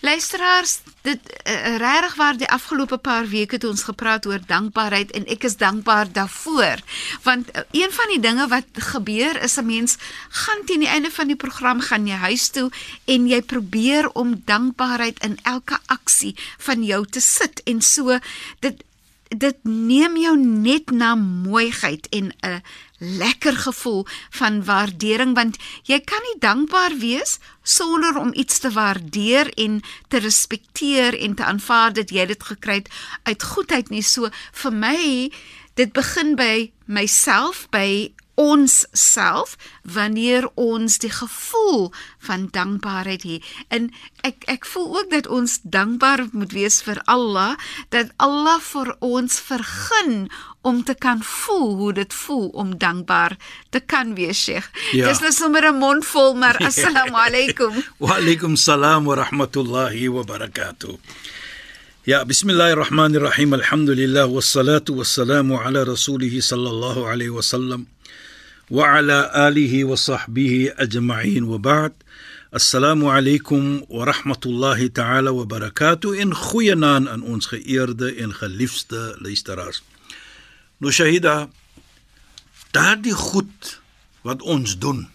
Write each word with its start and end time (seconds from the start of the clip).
Luisteraars, 0.00 0.78
dit 1.02 1.20
uh, 1.44 1.76
regtig 1.76 2.14
waar 2.14 2.36
die 2.36 2.48
afgelope 2.48 2.96
paar 2.96 3.26
weke 3.28 3.54
het 3.54 3.64
ons 3.68 3.82
gepraat 3.84 4.26
oor 4.26 4.40
dankbaarheid 4.46 5.10
en 5.12 5.26
ek 5.28 5.44
is 5.44 5.56
dankbaar 5.60 6.08
daarvoor. 6.12 6.80
Want 7.22 7.52
uh, 7.52 7.62
een 7.76 7.92
van 7.92 8.08
die 8.14 8.20
dinge 8.20 8.48
wat 8.48 8.80
gebeur 8.92 9.42
is 9.42 9.58
'n 9.60 9.66
mens 9.66 9.96
gaan 10.28 10.64
teen 10.64 10.80
die 10.80 10.88
einde 10.88 11.10
van 11.10 11.26
die 11.26 11.36
program 11.36 11.80
gaan 11.80 12.06
jy 12.06 12.16
huis 12.16 12.48
toe 12.48 12.70
en 13.04 13.28
jy 13.28 13.42
probeer 13.42 14.08
om 14.12 14.42
dankbaarheid 14.44 15.20
in 15.24 15.38
elke 15.42 15.78
aksie 15.86 16.36
van 16.58 16.84
jou 16.84 17.06
te 17.06 17.20
sit 17.20 17.60
en 17.64 17.82
so 17.82 18.18
dit 18.58 18.84
dit 19.30 19.56
neem 19.62 20.16
jou 20.18 20.34
net 20.38 20.90
na 20.90 21.14
mooiheid 21.14 22.08
en 22.10 22.32
'n 22.42 22.62
lekker 22.98 23.56
gevoel 23.56 24.06
van 24.30 24.64
waardering 24.64 25.34
want 25.34 25.56
jy 25.82 26.00
kan 26.00 26.20
nie 26.22 26.38
dankbaar 26.38 26.96
wees 26.98 27.38
sonder 27.62 28.16
om 28.16 28.30
iets 28.34 28.58
te 28.58 28.70
waardeer 28.70 29.52
en 29.54 29.82
te 30.08 30.18
respekteer 30.18 31.18
en 31.18 31.34
te 31.34 31.44
aanvaar 31.44 31.92
dat 31.92 32.10
jy 32.10 32.26
dit 32.26 32.42
gekry 32.42 32.74
het 32.74 32.88
uit 33.22 33.42
goedheid 33.42 33.88
nie. 33.88 34.02
So 34.02 34.28
vir 34.52 34.72
my 34.72 35.30
dit 35.74 35.92
begin 35.92 36.36
by 36.36 36.72
myself 36.84 37.68
by 37.70 38.12
ons 38.34 38.86
self 38.92 39.56
wanneer 39.82 40.48
ons 40.54 40.98
die 40.98 41.10
gevoel 41.10 41.92
van 42.18 42.48
dankbaarheid 42.52 43.22
het. 43.22 43.44
En 43.68 43.90
ek 44.26 44.44
ek 44.50 44.66
voel 44.66 44.98
ook 44.98 45.10
dat 45.10 45.26
ons 45.26 45.58
dankbaar 45.62 46.26
moet 46.32 46.52
wees 46.52 46.80
vir 46.82 47.00
Allah 47.04 47.56
dat 47.88 48.12
Allah 48.16 48.60
vir 48.60 48.94
ons 49.00 49.40
vergun 49.40 50.30
om 50.62 50.84
te 50.84 50.94
kan 50.94 51.22
voel 51.24 51.76
hoe 51.76 51.92
dit 51.92 52.14
voel 52.14 52.48
om 52.52 52.78
dankbaar 52.78 53.36
te 53.70 53.80
kan 53.80 54.14
wees, 54.14 54.42
Sheikh. 54.44 54.68
Ja. 54.92 55.08
Dis 55.08 55.20
nou 55.20 55.32
sommer 55.32 55.72
'n 55.72 55.78
mond 55.78 56.04
vol, 56.04 56.34
maar 56.34 56.56
assalamu 56.70 57.16
alaykum. 57.16 57.82
Wa 57.98 58.16
alaykum 58.16 58.56
salaam 58.56 59.04
wa 59.04 59.14
rahmatullahi 59.14 60.08
wa 60.08 60.22
barakatuh. 60.22 60.98
Ja, 62.04 62.24
bismillahir 62.24 62.76
rahmanir 62.76 63.20
rahim. 63.20 63.52
Alhamdulillah 63.52 64.28
wassalatu 64.28 64.96
wassalamu 64.96 65.60
ala 65.60 65.84
rasulih 65.84 66.32
sallallahu 66.40 67.04
alayhi 67.04 67.32
wa 67.32 67.42
sallam 67.42 67.86
sahbihi 68.70 70.70
ajma'in 70.78 71.50
wa 71.50 71.58
ba'd. 71.58 71.90
Assalamu 72.54 73.10
alaykum 73.10 73.82
wa 73.90 74.06
rahmatullahi 74.06 74.94
ta'ala 74.94 75.34
wa 75.34 75.42
barakatuh. 75.42 76.14
In 76.14 76.30
goeienaand 76.30 77.08
aan 77.08 77.22
ons 77.22 77.50
geëerde 77.50 78.14
en 78.22 78.30
geliefde 78.30 79.18
luisteraars. 79.18 79.82
Nou 80.78 80.94
Shahida, 80.94 81.50
daardie 82.70 83.14
goed 83.14 83.80
wat 84.22 84.42
ons 84.42 84.78
doen, 84.78 85.10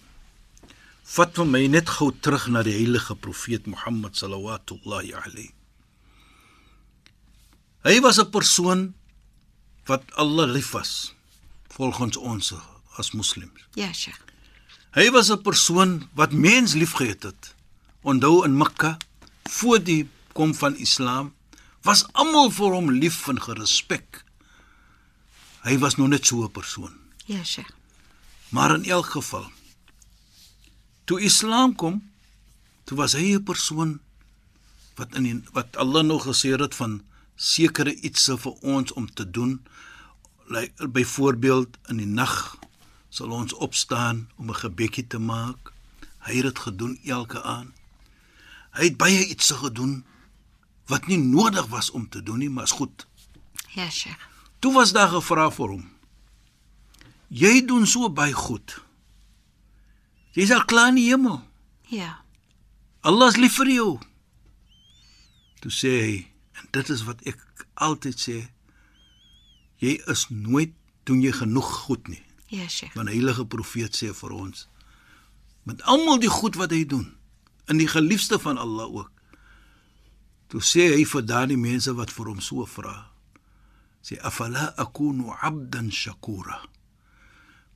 vat 1.16 1.32
vir 1.32 1.48
my 1.48 1.64
net 1.72 1.88
gou 1.96 2.12
terug 2.12 2.52
na 2.52 2.60
die 2.60 2.76
heilige 2.76 3.16
profeet 3.16 3.72
Mohammed 3.72 4.20
sallallahu 4.20 5.16
alayhi. 5.16 5.56
Hy 7.88 8.00
was 8.04 8.20
'n 8.20 8.30
persoon 8.30 8.94
wat 9.88 10.04
Allah 10.20 10.52
lief 10.52 10.76
was 10.76 11.16
volgens 11.72 12.18
ons 12.18 12.75
as 12.98 13.12
moslems. 13.12 13.68
Ja, 13.74 13.94
Sheikh. 13.94 14.20
Hy 14.96 15.10
was 15.12 15.30
'n 15.30 15.42
persoon 15.42 16.10
wat 16.14 16.32
mens 16.32 16.74
liefgehad 16.74 17.24
het. 17.24 17.56
Onthou 18.02 18.46
in 18.46 18.58
Mekka 18.58 18.98
voor 19.44 19.84
die 19.84 20.10
kom 20.34 20.56
van 20.56 20.76
Islam 20.76 21.34
was 21.82 22.06
almal 22.12 22.52
vir 22.52 22.72
hom 22.72 22.92
lief 22.92 23.28
en 23.28 23.42
gerespek. 23.42 24.24
Hy 25.62 25.78
was 25.78 25.96
nog 25.96 26.08
net 26.08 26.26
so 26.26 26.44
'n 26.44 26.52
persoon. 26.52 26.94
Ja, 27.26 27.44
Sheikh. 27.44 27.72
Maar 28.50 28.76
in 28.76 28.86
elk 28.86 29.06
geval 29.06 29.52
toe 31.06 31.22
Islam 31.22 31.76
kom, 31.76 32.12
toe 32.84 32.98
was 32.98 33.14
hy 33.14 33.36
'n 33.36 33.44
persoon 33.44 34.00
wat 34.96 35.16
in 35.16 35.24
die, 35.24 35.42
wat 35.52 35.76
Allah 35.78 36.04
nog 36.04 36.24
gesê 36.24 36.56
het 36.56 36.76
van 36.76 37.04
sekere 37.36 37.94
ietsie 37.96 38.38
vir 38.38 38.52
ons 38.62 38.94
om 38.94 39.14
te 39.14 39.30
doen. 39.30 39.66
Like 40.48 40.88
byvoorbeeld 40.88 41.78
in 41.88 41.98
die 41.98 42.08
nag 42.08 42.58
sal 43.16 43.32
ons 43.32 43.54
opstaan 43.54 44.28
om 44.36 44.50
'n 44.50 44.62
gebedjie 44.64 45.08
te 45.08 45.20
maak. 45.20 45.72
Hy 46.26 46.34
het 46.36 46.44
dit 46.44 46.60
gedoen 46.60 47.00
elke 47.04 47.44
aand. 47.44 47.72
Hy 48.72 48.84
het 48.84 48.98
baie 48.98 49.28
ietsie 49.28 49.56
gedoen 49.56 50.04
wat 50.86 51.08
nie 51.08 51.18
nodig 51.18 51.68
was 51.68 51.92
om 51.92 52.10
te 52.10 52.24
doen 52.24 52.38
nie, 52.38 52.50
maar 52.50 52.64
is 52.64 52.72
goed. 52.72 53.08
Ja, 53.74 53.90
Sheikh. 53.90 54.28
Toe 54.60 54.74
was 54.74 54.92
daar 54.92 55.08
gevra 55.08 55.52
vir 55.52 55.68
hom. 55.68 55.92
Jy 57.28 57.66
doen 57.66 57.88
so 57.88 58.10
baie 58.10 58.34
goed. 58.34 58.82
Jy's 60.32 60.52
al 60.52 60.66
klaar 60.66 60.88
in 60.88 60.96
die 60.96 61.10
hemel. 61.10 61.42
Ja. 61.88 62.24
Allah 63.02 63.28
is 63.28 63.36
lief 63.36 63.56
vir 63.56 63.70
jou. 63.70 64.00
Toe 65.60 65.72
sê 65.72 65.94
hy, 66.02 66.28
en 66.52 66.68
dit 66.72 66.90
is 66.90 67.04
wat 67.04 67.22
ek 67.26 67.68
altyd 67.74 68.20
sê, 68.20 68.50
jy 69.78 70.02
is 70.08 70.28
nooit 70.30 70.74
doen 71.04 71.22
jy 71.22 71.32
genoeg 71.32 71.72
goed 71.86 72.08
nie. 72.08 72.25
Ja, 72.48 72.68
Sheikh. 72.70 72.94
Want 72.96 73.08
die 73.10 73.16
heilige 73.18 73.46
profeet 73.46 73.96
sê 73.96 74.14
vir 74.14 74.32
ons 74.32 74.68
met 75.66 75.82
almal 75.82 76.20
die 76.22 76.30
goed 76.30 76.56
wat 76.56 76.72
hy 76.72 76.84
doen, 76.86 77.08
in 77.68 77.78
die 77.82 77.88
geliefde 77.90 78.38
van 78.40 78.58
Allah 78.62 78.86
ook. 78.86 79.12
Toe 80.54 80.62
sê 80.62 80.92
hy 80.94 81.06
vir 81.10 81.24
daardie 81.26 81.58
mense 81.58 81.94
wat 81.98 82.12
vir 82.14 82.26
hom 82.30 82.40
so 82.42 82.66
vra, 82.70 83.08
sê 84.06 84.20
afala 84.22 84.74
akunu 84.78 85.34
abdan 85.42 85.90
shakura. 85.92 86.60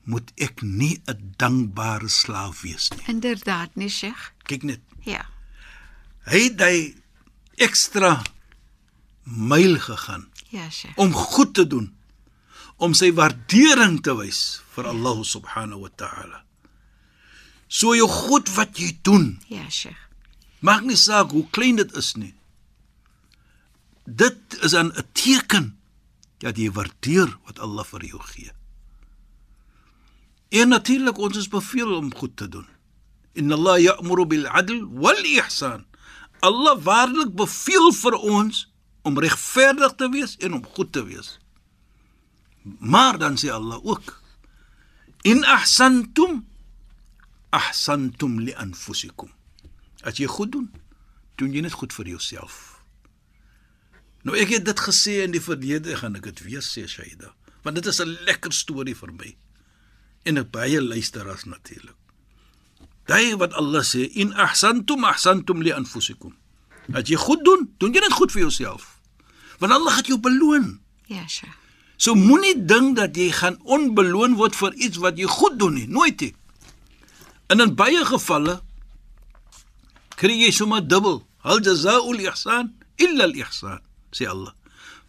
Moet 0.05 0.31
ek 0.37 0.61
nie 0.61 1.01
'n 1.07 1.33
dankbare 1.37 2.07
slaaf 2.09 2.61
wees 2.61 2.89
nie. 2.91 3.03
Inderdaad, 3.07 3.75
nee, 3.75 3.89
Sheikh. 3.89 4.33
Kyk 4.45 4.63
net, 4.63 4.81
Ja. 5.05 5.25
hy 6.25 6.39
het 6.43 6.59
hy 6.61 6.95
ekstra 7.57 8.21
myl 9.23 9.79
gegaan 9.79 10.29
Ja, 10.49 10.69
Sheikh. 10.69 10.97
om 10.97 11.13
goed 11.13 11.53
te 11.53 11.67
doen 11.67 11.95
om 12.79 12.93
sy 12.95 13.11
waardering 13.15 13.99
te 14.03 14.13
wys 14.15 14.61
vir 14.75 14.87
Allah 14.87 15.19
subhanahu 15.27 15.83
wa 15.85 15.91
ta'ala. 15.99 16.43
So 17.67 17.93
jou 17.95 18.07
goed 18.09 18.49
wat 18.55 18.79
jy 18.79 18.97
doen, 19.05 19.39
Ja, 19.49 19.67
Sheikh. 19.69 19.97
maak 20.61 20.83
nie 20.83 20.95
saak 20.97 21.31
hoe 21.31 21.45
klein 21.51 21.75
dit 21.75 21.91
is 21.95 22.15
nie. 22.15 22.33
Dit 24.05 24.39
is 24.63 24.73
'n 24.73 24.91
'n 24.95 25.03
teken 25.13 25.77
dat 26.39 26.57
jy 26.57 26.71
waardeer 26.71 27.37
wat 27.45 27.59
Allah 27.59 27.83
vir 27.85 28.05
jou 28.05 28.19
gee. 28.21 28.51
En 30.51 30.69
natuurlik 30.69 31.17
ons 31.17 31.37
is 31.37 31.47
beveel 31.47 31.93
om 31.95 32.13
goed 32.15 32.37
te 32.37 32.47
doen. 32.49 32.67
Inna 33.33 33.55
Allah 33.55 33.79
ya'muru 33.79 34.25
bil 34.25 34.47
'adl 34.47 34.87
wal 34.89 35.23
ihsan. 35.25 35.85
Allah 36.41 36.79
waarlik 36.83 37.35
beveel 37.35 37.91
vir 37.93 38.13
ons 38.15 38.67
om 39.03 39.19
regverdig 39.19 39.95
te 39.95 40.09
wees 40.09 40.37
en 40.37 40.53
om 40.53 40.65
goed 40.65 40.91
te 40.91 41.03
wees. 41.03 41.38
Maar 42.79 43.17
dan 43.17 43.37
sê 43.37 43.49
Allah 43.51 43.79
ook: 43.85 44.21
In 45.21 45.43
ahsantum 45.45 46.45
ahsantum 47.49 48.39
li 48.39 48.53
anfusikum. 48.53 49.31
As 50.03 50.17
jy 50.17 50.29
goed 50.29 50.51
doen, 50.51 50.69
doen 51.35 51.53
jy 51.53 51.63
net 51.65 51.75
goed 51.75 51.93
vir 51.93 52.13
jouself. 52.13 52.79
Nou 54.23 54.37
ek 54.37 54.53
het 54.53 54.65
dit 54.67 54.79
gesê 54.79 55.21
in 55.25 55.33
die 55.35 55.43
verlede 55.43 55.95
gaan 55.99 56.17
ek 56.19 56.29
dit 56.29 56.43
weer 56.45 56.63
sê 56.63 56.85
Shaida, 56.87 57.33
want 57.63 57.79
dit 57.79 57.85
is 57.85 57.99
'n 58.01 58.17
lekker 58.27 58.53
storie 58.53 58.95
vir 58.95 59.13
my 59.13 59.35
en 60.23 60.37
ek 60.37 60.51
baie 60.51 60.81
luisteraars 60.81 61.45
natuurlik. 61.45 61.95
Daai 63.05 63.35
wat 63.37 63.53
Allah 63.53 63.83
sê, 63.83 64.05
in 64.13 64.33
ahsantum 64.33 65.03
ahsantum 65.03 65.61
li 65.61 65.71
anfusikum. 65.71 66.35
As 66.93 67.07
jy 67.09 67.15
goed 67.15 67.43
doen, 67.45 67.73
doen 67.77 67.93
jy 67.93 68.01
dit 68.01 68.13
goed 68.13 68.31
vir 68.31 68.41
jouself. 68.41 68.99
Want 69.59 69.73
Allah 69.73 69.93
gaan 69.93 70.05
jou 70.05 70.19
beloon. 70.19 70.79
Ja, 71.07 71.27
Sheikh. 71.27 71.68
So 71.99 72.15
moenie 72.15 72.55
dink 72.55 72.95
dat 72.95 73.17
jy 73.19 73.27
gaan 73.35 73.57
onbeloon 73.67 74.37
word 74.39 74.55
vir 74.55 74.75
iets 74.79 75.01
wat 75.03 75.17
jy 75.19 75.27
goed 75.27 75.57
doen 75.59 75.75
nie, 75.75 75.87
nooit 75.91 76.21
nie. 76.23 76.31
En 77.51 77.59
in 77.59 77.73
baie 77.75 78.05
gevalle 78.07 78.61
kry 80.15 80.37
jy 80.45 80.51
sommer 80.55 80.85
dubbel. 80.85 81.19
Hal 81.43 81.59
jazaa'ul 81.63 82.23
ihsan 82.23 82.71
illa 83.03 83.27
al 83.27 83.35
ihsan, 83.35 83.83
sê 84.15 84.29
Allah. 84.31 84.55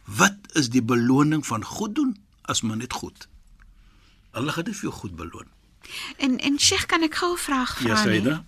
Wat 0.07 0.51
is 0.59 0.73
die 0.75 0.83
beloning 0.83 1.47
van 1.47 1.63
goed 1.63 1.95
doen 1.95 2.17
as 2.51 2.65
man 2.67 2.83
net 2.83 2.99
goed? 2.99 3.29
Allah 4.35 4.59
gaan 4.59 4.67
dit 4.67 4.75
vir 4.75 4.91
jou 4.91 4.97
goed 4.99 5.15
beloon. 5.19 5.47
En 6.19 6.39
en 6.39 6.59
Sheikh, 6.59 6.87
kan 6.91 7.03
ek 7.07 7.15
gou 7.23 7.33
'n 7.35 7.39
vraag 7.39 7.79
vra? 7.79 7.89
Ja? 7.89 7.97
Saida. 8.03 8.45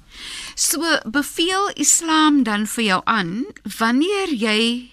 So 0.55 0.83
beveel 1.07 1.71
Islam 1.75 2.43
dan 2.43 2.67
vir 2.67 2.85
jou 2.85 3.01
aan 3.05 3.47
wanneer 3.79 4.35
jy 4.35 4.91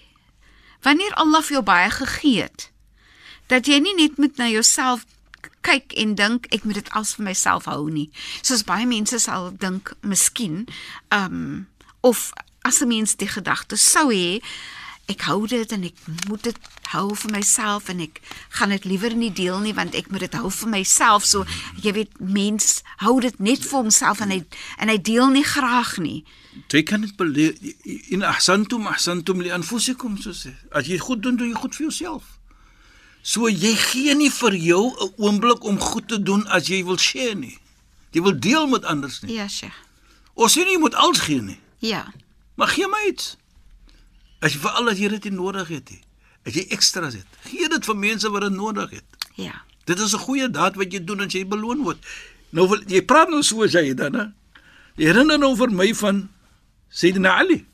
wanneer 0.82 1.14
Allah 1.14 1.42
vir 1.42 1.52
jou 1.52 1.62
baie 1.62 1.90
gegee 1.90 2.42
het 2.42 2.70
dat 3.50 3.66
jy 3.66 3.80
nie 3.82 3.96
net 3.98 4.18
moet 4.18 4.38
na 4.38 4.48
jouself 4.50 5.06
kyk 5.66 5.92
en 6.00 6.14
dink 6.16 6.46
ek 6.54 6.64
moet 6.64 6.80
dit 6.80 6.90
als 6.96 7.14
vir 7.18 7.26
myself 7.30 7.66
hou 7.68 7.90
nie. 7.92 8.08
Soos 8.40 8.64
baie 8.64 8.86
mense 8.88 9.18
sal 9.20 9.50
dink 9.60 9.92
miskien 10.00 10.66
um 11.14 11.66
of 12.00 12.30
as 12.62 12.80
'n 12.80 12.88
mens 12.88 13.16
die 13.16 13.28
gedagte 13.28 13.76
sou 13.76 14.08
hê 14.12 14.40
ek 15.10 15.26
hou 15.26 15.46
dit 15.46 15.72
en 15.72 15.84
ek 15.84 15.98
moet 16.28 16.42
dit 16.42 16.58
hou 16.92 17.14
vir 17.14 17.30
myself 17.30 17.88
en 17.88 18.00
ek 18.00 18.20
gaan 18.58 18.70
dit 18.74 18.84
liewer 18.84 19.14
nie 19.14 19.32
deel 19.32 19.58
nie 19.60 19.74
want 19.74 19.94
ek 19.94 20.10
moet 20.10 20.20
dit 20.20 20.34
hou 20.34 20.50
vir 20.50 20.68
myself 20.68 21.24
so 21.24 21.44
jy 21.82 21.92
weet 21.92 22.20
mens 22.20 22.82
hou 23.02 23.20
dit 23.20 23.40
net 23.40 23.64
vir 23.64 23.78
homself 23.82 24.20
en 24.20 24.30
hy 24.30 24.44
en 24.78 24.88
hy 24.88 24.98
deel 24.98 25.28
nie 25.34 25.44
graag 25.44 25.98
nie 25.98 26.24
Jy 26.70 26.82
kan 26.82 27.00
dit 27.00 27.74
in 28.10 28.22
ahsantum 28.26 28.86
ahsantum 28.90 29.42
li 29.42 29.52
anfusikum 29.54 30.16
so 30.18 30.34
sê. 30.34 30.50
As 30.74 30.86
jy 30.90 30.98
goed 30.98 31.22
doen, 31.22 31.36
doen 31.38 31.48
jy 31.48 31.54
goed 31.54 31.76
vir 31.76 31.86
jouself. 31.86 32.39
So 33.22 33.48
jy 33.48 33.74
gee 33.76 34.14
nie 34.14 34.30
vir 34.30 34.54
jou 34.56 34.94
'n 34.96 35.12
oomblik 35.16 35.64
om 35.64 35.78
goed 35.78 36.08
te 36.08 36.22
doen 36.22 36.46
as 36.48 36.68
jy 36.68 36.84
wil 36.84 36.96
share 36.98 37.34
nie. 37.34 37.58
Jy 38.12 38.22
wil 38.22 38.38
deel 38.40 38.66
met 38.66 38.84
ander 38.84 39.18
nie. 39.22 39.34
ja 39.34 39.48
Sheikh 39.48 39.76
Ons 40.34 40.56
sê 40.56 40.64
nie 40.64 40.72
jy 40.72 40.80
moet 40.80 40.94
alles 40.94 41.18
gee 41.20 41.42
nie, 41.42 41.58
ja 41.78 42.12
maar 42.56 42.68
gee 42.68 42.86
my 42.88 43.08
iets. 43.08 43.36
As 44.40 44.52
jy 44.52 44.58
veral 44.60 44.88
as 44.88 44.98
jy 44.98 45.08
dit 45.08 45.32
nodig 45.32 45.68
het 45.68 45.90
nie. 45.90 46.00
As 46.46 46.54
jy 46.54 46.66
ekstra's 46.72 47.14
het, 47.14 47.26
gee 47.44 47.68
dit 47.68 47.84
vir 47.84 47.96
mense 47.96 48.30
wat 48.30 48.42
dit 48.42 48.52
nodig 48.52 48.90
het. 48.90 49.04
ja 49.36 49.62
Dit 49.84 49.98
is 49.98 50.14
'n 50.14 50.18
goeie 50.18 50.48
daad 50.50 50.76
wat 50.76 50.92
jy 50.92 51.04
doen 51.04 51.20
as 51.20 51.32
jy 51.32 51.44
beloon 51.44 51.82
word. 51.82 51.98
Nou 52.50 52.68
wil 52.68 52.82
jy 52.86 53.02
praat 53.02 53.28
nou 53.28 53.42
so 53.42 53.62
as 53.62 53.72
jy 53.72 53.94
dan 53.94 54.14
hè. 54.14 54.26
Jy 54.96 55.06
herinner 55.06 55.38
nou 55.38 55.56
vir 55.56 55.70
my 55.70 55.94
van 55.94 56.28
Sayyidina 56.90 57.36
Ali. 57.38 57.66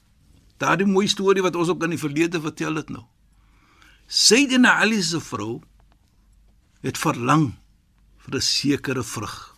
Daardie 0.58 0.86
mooi 0.86 1.08
storie 1.08 1.42
wat 1.42 1.56
ons 1.56 1.68
ook 1.68 1.82
in 1.84 1.90
die 1.90 1.98
verlede 1.98 2.40
vertel 2.40 2.74
het 2.74 2.88
nou. 2.88 3.04
Sayyidina 4.08 4.78
Ali 4.80 5.02
se 5.02 5.20
vrou 5.20 5.60
het 6.82 6.98
verlang 6.98 7.54
vir 8.24 8.34
'n 8.36 8.40
sekere 8.40 9.02
vrug. 9.04 9.54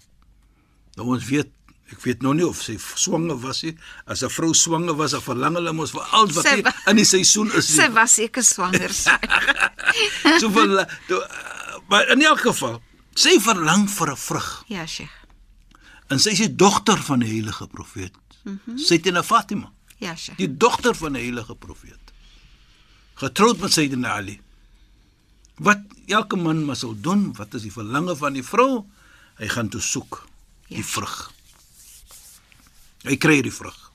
Nou 0.96 1.08
ons 1.08 1.24
weet, 1.24 1.48
ek 1.92 2.00
weet 2.00 2.22
nou 2.22 2.34
nie 2.34 2.46
of 2.46 2.62
sy 2.62 2.76
swanger 2.78 3.38
was 3.40 3.62
nie. 3.62 3.76
As 4.06 4.22
'n 4.22 4.28
vrou 4.30 4.54
swanger 4.54 4.94
was, 4.96 5.10
dan 5.10 5.20
verlang 5.22 5.54
hulle 5.54 5.72
mos 5.72 5.90
vir 5.90 6.02
alles 6.12 6.34
wat 6.34 6.44
Sy 6.44 6.54
nie 6.56 6.64
in 6.86 6.96
die 6.96 7.04
seisoen 7.04 7.52
is 7.52 7.68
nie. 7.68 7.76
sy 7.76 7.90
was 7.92 8.14
seker 8.14 8.42
swanger 8.42 8.92
so 10.40 10.50
vir 10.50 10.86
toe, 11.08 11.18
uh, 11.20 11.78
maar 11.88 12.08
in 12.08 12.22
elk 12.22 12.40
geval, 12.40 12.82
sy 13.14 13.38
verlang 13.40 13.88
vir 13.90 14.10
'n 14.10 14.16
vrug. 14.16 14.64
ja 14.68 14.86
Sheikh 14.86 15.10
En 16.10 16.18
sy 16.18 16.30
is 16.30 16.38
die 16.38 16.56
dogter 16.56 16.96
van 16.96 17.20
die 17.20 17.28
heilige 17.28 17.66
profeet. 17.66 18.14
Mm 18.44 18.60
-hmm. 18.64 18.78
Sayyidina 18.78 19.22
Fatima, 19.22 19.72
ja 19.98 20.16
Sheikh 20.16 20.38
die 20.38 20.56
dogter 20.56 20.94
van 20.94 21.12
die 21.12 21.22
heilige 21.22 21.54
profeet. 21.54 22.07
Getroud 23.18 23.58
met 23.58 23.72
Sayyidina 23.74 24.12
Ali. 24.20 24.36
Wat 25.58 25.80
elke 26.06 26.36
man 26.38 26.62
moet 26.64 26.78
sou 26.78 26.92
doen, 26.94 27.32
wat 27.36 27.54
is 27.58 27.64
die 27.66 27.72
verlange 27.74 28.14
van 28.16 28.36
die 28.38 28.44
vrou? 28.46 28.84
Hy 29.40 29.48
gaan 29.50 29.68
toe 29.72 29.80
soek 29.82 30.20
die 30.68 30.78
Ja. 30.78 30.84
vrug. 30.84 31.32
Hy 33.02 33.16
kry 33.16 33.40
die 33.42 33.52
vrug. 33.52 33.90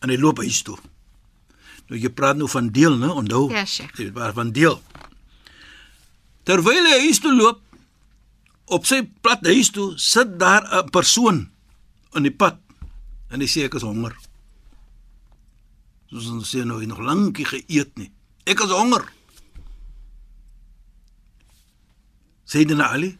En 0.00 0.08
hy 0.08 0.16
loop 0.16 0.38
huis 0.38 0.62
toe. 0.62 0.78
Nou 1.88 1.98
jy 2.00 2.08
praat 2.08 2.36
nou 2.36 2.48
van 2.48 2.70
deel, 2.70 2.96
né? 2.96 3.08
Onthou? 3.08 3.50
Ja, 3.50 3.64
Sheikh. 3.66 4.12
Praat 4.12 4.34
van 4.34 4.52
deel. 4.52 4.80
Terwyl 6.44 6.84
hy 6.84 6.98
huis 7.06 7.18
toe 7.20 7.34
loop, 7.36 7.60
op 8.66 8.86
sy 8.86 9.02
pad 9.20 9.44
huis 9.46 9.70
toe, 9.70 9.92
sit 9.98 10.38
daar 10.38 10.64
'n 10.84 10.90
persoon 10.90 11.50
in 12.14 12.22
die 12.22 12.32
pad 12.34 12.58
en 13.30 13.40
hy 13.40 13.46
sê 13.46 13.64
ek 13.64 13.74
is 13.74 13.82
honger. 13.82 14.16
Soos 16.12 16.28
ons 16.28 16.44
sê 16.52 16.60
nou, 16.68 16.76
hy 16.82 16.86
nog 16.90 17.00
lankie 17.00 17.46
geëet 17.48 17.96
nie. 17.96 18.10
Ek 18.44 18.60
is 18.60 18.72
honger. 18.74 19.06
Sayyidina 22.52 22.90
Ali, 22.92 23.14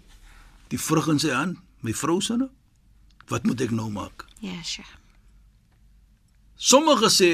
die 0.69 0.81
vrug 0.81 1.09
in 1.09 1.21
sy 1.23 1.33
hand, 1.33 1.56
my 1.81 1.94
vrou 1.97 2.19
se 2.21 2.37
nou. 2.37 2.50
Wat 3.33 3.47
moet 3.49 3.65
ek 3.65 3.73
nou 3.73 3.89
maak? 3.91 4.27
ja 4.43 4.59
Sheikh 4.67 4.91
Sommige 6.56 7.09
sê 7.11 7.31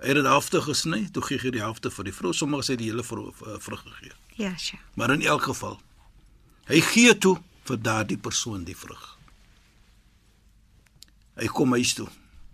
hy 0.00 0.08
het 0.08 0.16
dit 0.16 0.26
halfte 0.26 0.60
gesny, 0.64 1.04
toe 1.12 1.22
gee 1.24 1.38
hy 1.40 1.52
die 1.54 1.62
helfte 1.62 1.92
vir 1.92 2.08
die 2.08 2.14
vrou. 2.16 2.32
Sommige 2.36 2.64
sê 2.66 2.76
die 2.80 2.88
hele 2.90 3.04
uh, 3.04 3.56
vrug 3.60 3.84
gegee. 3.84 4.16
ja 4.40 4.56
Sheikh 4.56 4.82
Maar 4.96 5.14
in 5.14 5.22
elk 5.22 5.46
geval, 5.52 5.78
hy 6.66 6.80
gee 6.90 7.14
toe 7.14 7.36
vir 7.68 7.78
daardie 7.78 8.18
persoon 8.18 8.64
die 8.64 8.76
vrug. 8.76 9.04
Hy 11.38 11.46
kom 11.52 11.72
huis 11.78 11.94
toe. 11.94 12.08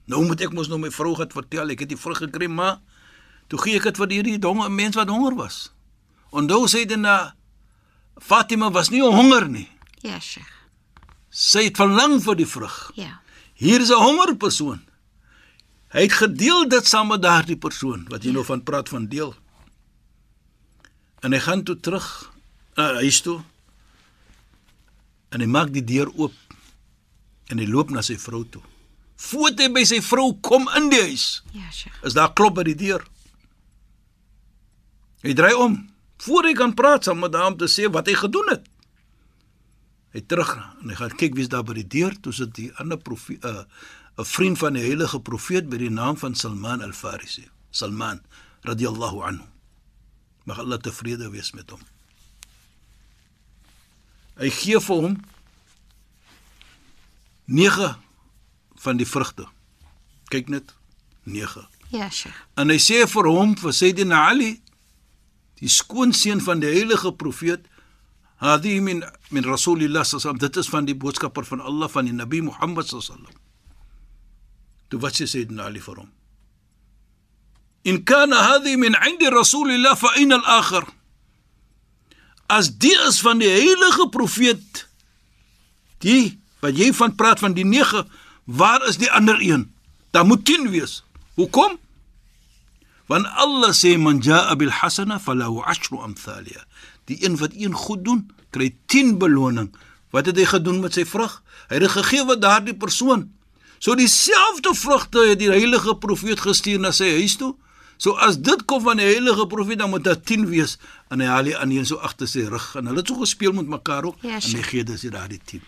Nou 0.06 0.22
moet 0.26 0.40
ek 0.40 0.52
mos 0.54 0.68
nou 0.70 0.78
my 0.78 0.90
vrou 0.94 1.14
gaan 1.18 1.30
vertel, 1.34 1.70
ek 1.74 1.80
het 1.84 1.88
die 1.88 1.98
vrug 1.98 2.18
gekry, 2.22 2.46
maar 2.46 2.78
toe 3.50 3.58
gee 3.58 3.76
ek 3.80 3.88
dit 3.90 3.96
vir 3.96 4.12
hierdie 4.14 4.38
donge 4.38 4.68
mens 4.70 4.94
wat 4.98 5.10
honger 5.10 5.34
was. 5.38 5.72
Onthou 6.30 6.66
sê 6.70 6.84
dit 6.86 6.98
na 6.98 7.34
Fatima 8.22 8.70
was 8.70 8.90
nie 8.90 9.02
honger 9.02 9.48
nie. 9.48 9.68
ja 10.02 10.20
Sheikh 10.20 10.52
Sy 11.30 11.66
het 11.66 11.76
verlang 11.76 12.20
vir 12.22 12.36
die 12.36 12.46
vrug. 12.48 12.92
ja 12.94 13.20
Hier 13.54 13.80
is 13.80 13.90
'n 13.90 14.00
honger 14.00 14.36
persoon. 14.36 14.80
Hy 15.88 16.00
het 16.00 16.12
gedeel 16.12 16.68
dit 16.68 16.86
saam 16.86 17.08
met 17.08 17.22
daardie 17.22 17.56
persoon 17.56 18.06
wat 18.08 18.24
jy 18.24 18.32
nou 18.32 18.44
van 18.44 18.62
praat 18.62 18.88
van 18.88 19.06
deel. 19.08 19.34
En 21.20 21.32
hy 21.32 21.38
gaan 21.38 21.62
toe 21.62 21.80
terug 21.80 22.32
na 22.76 22.94
huis 22.94 23.20
toe. 23.20 23.40
En 25.30 25.40
hy 25.40 25.46
maak 25.46 25.72
die 25.72 25.84
deur 25.84 26.10
oop 26.16 26.34
en 27.46 27.58
hy 27.58 27.66
loop 27.66 27.90
na 27.90 28.02
sy 28.02 28.18
vrou 28.18 28.44
toe. 28.44 28.62
Voordat 29.16 29.64
hy 29.64 29.68
by 29.72 29.84
sy 29.88 30.02
vrou 30.04 30.34
kom 30.44 30.68
in 30.76 30.90
die 30.92 31.00
huis, 31.00 31.42
ja 31.56 31.68
Sheikh 31.72 32.02
is 32.04 32.16
daar 32.16 32.34
klop 32.36 32.58
by 32.58 32.66
die 32.68 32.76
deur. 32.76 33.04
Hy 35.24 35.34
draai 35.34 35.54
om 35.56 35.78
voor 36.22 36.48
hy 36.48 36.54
kan 36.56 36.74
praat 36.76 37.06
saam 37.08 37.20
met 37.24 37.34
haar 37.34 37.52
om 37.52 37.56
te 37.60 37.68
sê 37.68 37.88
wat 37.92 38.08
hy 38.08 38.16
gedoen 38.16 38.52
het. 38.52 38.68
Hy 40.16 40.22
terug 40.28 40.52
en 40.56 40.92
hy 40.92 40.96
gaan 40.96 41.16
kyk 41.16 41.36
wie's 41.36 41.50
daar 41.52 41.64
by 41.66 41.76
die 41.80 41.88
deur, 41.96 42.14
toe 42.20 42.32
sit 42.32 42.54
die 42.56 42.70
ander 42.80 43.00
profeet 43.00 43.44
'n 43.44 43.64
uh, 43.64 43.64
'n 44.16 44.24
vriend 44.24 44.58
van 44.58 44.72
die 44.72 44.84
heilige 44.84 45.20
profeet 45.20 45.68
by 45.68 45.76
die 45.76 45.92
naam 45.92 46.16
van 46.16 46.34
Salman 46.34 46.82
al-Farisi. 46.82 47.44
Salman 47.70 48.22
radhiyallahu 48.64 49.20
anhu. 49.22 49.44
Mag 50.44 50.58
Allah 50.58 50.80
tevrede 50.80 51.28
wees 51.30 51.52
met 51.52 51.70
hom. 51.70 51.80
Hy 54.40 54.50
gee 54.50 54.80
vir 54.80 55.02
hom 55.04 55.16
9 57.44 57.94
van 58.86 59.00
die 59.00 59.08
vrugte. 59.08 59.46
Kyk 60.30 60.48
net, 60.52 60.74
9. 61.26 61.66
ja 61.90 62.10
Sheikh 62.10 62.34
En 62.54 62.70
hy 62.72 62.78
sê 62.82 63.02
vir 63.10 63.28
hom 63.30 63.54
vir 63.58 63.74
Sayyidina 63.74 64.26
Ali, 64.30 64.56
die 65.60 65.70
skoonseun 65.72 66.42
van 66.44 66.62
die 66.62 66.72
heilige 66.72 67.12
profeet, 67.16 67.66
hadi 68.42 68.78
min 68.80 69.04
min 69.30 69.46
Rasulillah 69.46 70.04
sallam, 70.04 70.38
dit 70.38 70.56
is 70.56 70.68
van 70.68 70.86
die 70.88 70.96
boodskapper 70.96 71.46
van 71.48 71.62
Allah 71.64 71.90
van 71.92 72.08
die 72.08 72.14
Nabi 72.14 72.42
Muhammad 72.44 72.90
sallam. 72.90 73.32
Toe 74.90 75.00
wat 75.02 75.18
sê 75.18 75.28
Sayyidina 75.30 75.70
Ali 75.70 75.82
vir 75.82 76.02
hom? 76.02 76.12
In 77.86 78.02
kana 78.04 78.42
hadi 78.50 78.76
min 78.76 78.94
'indi 78.94 79.30
Rasulillah 79.30 79.96
fa 79.96 80.12
aina 80.18 80.36
al-akhar? 80.42 80.86
As 82.48 82.70
die 82.70 82.94
is 83.08 83.20
van 83.20 83.38
die 83.38 83.50
heilige 83.50 84.08
profeet, 84.10 84.86
die 85.98 86.38
wat 86.62 86.76
jy 86.78 86.92
van 86.94 87.14
praat 87.14 87.38
van 87.42 87.54
die 87.54 87.64
9, 87.64 88.06
waar 88.46 88.82
is 88.88 88.96
die 88.96 89.10
ander 89.12 89.36
een? 89.42 89.66
Daar 90.10 90.26
moet 90.26 90.44
10 90.44 90.70
wees. 90.70 91.02
Hoekom? 91.34 91.76
Want 93.06 93.26
Allah 93.26 93.70
sê 93.74 93.94
man 93.98 94.18
jaa 94.22 94.54
bil 94.58 94.70
hasana 94.70 95.18
falahu 95.20 95.60
ashru 95.62 95.98
amthaliha. 96.02 96.64
Die 97.06 97.18
een 97.24 97.36
wat 97.38 97.52
een 97.54 97.74
goed 97.74 98.04
doen, 98.04 98.24
kry 98.50 98.72
10 98.86 99.18
beloning. 99.18 99.70
Wat 100.10 100.26
het 100.26 100.38
hy 100.38 100.46
gedoen 100.48 100.80
met 100.80 100.94
sy 100.96 101.04
vrug? 101.06 101.42
Hy 101.68 101.74
het 101.78 101.84
dit 101.86 101.90
gegee 101.94 102.24
aan 102.24 102.40
daardie 102.40 102.74
persoon. 102.74 103.28
So 103.78 103.94
dieselfde 103.94 104.72
vrugte 104.74 105.26
het 105.28 105.38
die 105.38 105.50
heilige 105.52 105.94
profeet 106.00 106.40
gestuur 106.40 106.80
na 106.80 106.90
sy 106.96 107.10
huis 107.18 107.36
toe. 107.36 107.54
So 107.96 108.12
as 108.20 108.36
dit 108.40 108.64
kom 108.68 108.82
van 108.84 108.98
die 109.00 109.06
heilige 109.06 109.46
profeet 109.48 109.78
dan 109.78 109.90
moet 109.90 110.04
dit 110.04 110.24
10 110.26 110.48
wees 110.50 110.76
en 111.08 111.20
hy 111.20 111.28
haal 111.30 111.46
die 111.48 111.54
aan 111.56 111.70
een 111.72 111.86
so 111.88 111.96
agter 112.04 112.28
sy 112.28 112.42
rug 112.50 112.74
en 112.76 112.90
hulle 112.90 113.00
het 113.00 113.08
so 113.08 113.16
gespeel 113.22 113.54
met 113.56 113.68
mekaar 113.72 114.04
ook 114.10 114.18
Ja, 114.26 114.36
en 114.36 114.56
hy 114.58 114.64
gee 114.68 114.84
dis 114.84 115.06
daardie 115.12 115.40
10. 115.44 115.62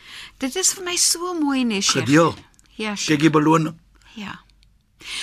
dit 0.44 0.56
is 0.60 0.72
vir 0.76 0.84
my 0.84 0.96
so 0.96 1.32
mooi 1.40 1.64
nee 1.64 1.80
Sheikh 1.80 2.04
Gedeel. 2.04 2.34
Ja, 2.78 2.94
Sheikh. 2.96 3.18
Kyk 3.18 3.20
die 3.26 3.30
beloning. 3.34 3.74
Ja. 4.14 4.36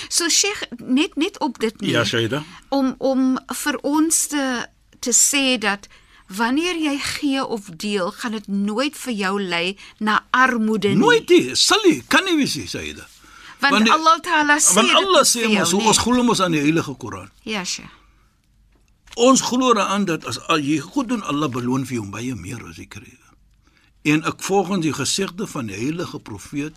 So 0.08 0.28
Sheikh, 0.28 0.62
net 0.82 1.16
net 1.16 1.38
op 1.40 1.58
dit 1.62 1.80
nie. 1.80 1.90
Ja, 1.94 2.04
Shaida. 2.04 2.42
om 2.68 2.94
om 2.98 3.38
vir 3.54 3.76
ons 3.82 4.26
te 4.32 4.66
te 5.00 5.12
sê 5.12 5.58
dat 5.60 5.88
wanneer 6.28 6.74
jy 6.80 6.96
gee 6.98 7.44
of 7.44 7.68
deel, 7.76 8.10
gaan 8.10 8.32
dit 8.32 8.46
nooit 8.48 8.96
vir 8.96 9.12
jou 9.14 9.40
lei 9.42 9.76
na 9.98 10.24
armoede 10.30 10.88
nie. 10.88 10.96
Nooit 10.98 11.28
nie, 11.28 11.54
sal 11.54 11.80
nie, 11.84 12.02
kan 12.08 12.24
nie 12.24 12.36
wees 12.36 12.56
Shaida. 12.70 13.06
Want, 13.60 13.72
want 13.72 13.84
die- 13.84 13.92
Allah 13.92 14.16
Taala 14.20 14.56
sê 14.58 14.74
Want 14.74 14.90
Allah 14.94 15.22
sê 15.24 15.40
jou 15.46 15.52
mos, 15.58 15.72
nie. 15.72 15.86
ons 15.86 15.98
glo 15.98 16.22
mos 16.22 16.40
aan 16.40 16.52
die 16.52 16.60
Heilige 16.60 16.94
Koran. 16.96 17.30
Ja, 17.42 17.64
Sheikh. 17.64 17.92
Ons 19.16 19.40
glo 19.40 19.72
daaraan 19.74 20.04
dat 20.04 20.26
as 20.26 20.38
jy 20.60 20.78
goed 20.78 21.08
doen, 21.08 21.22
Allah 21.22 21.48
beloon 21.48 21.86
vir 21.86 21.94
jou 22.00 22.06
baie 22.12 22.34
meer 22.34 22.60
as 22.68 22.76
jy 22.76 22.86
kry. 22.86 23.12
En 24.04 24.22
ek 24.28 24.42
volgens 24.44 24.82
die 24.84 24.92
gesegde 24.92 25.46
van 25.46 25.66
die 25.70 25.74
heilige 25.78 26.18
profeet, 26.20 26.74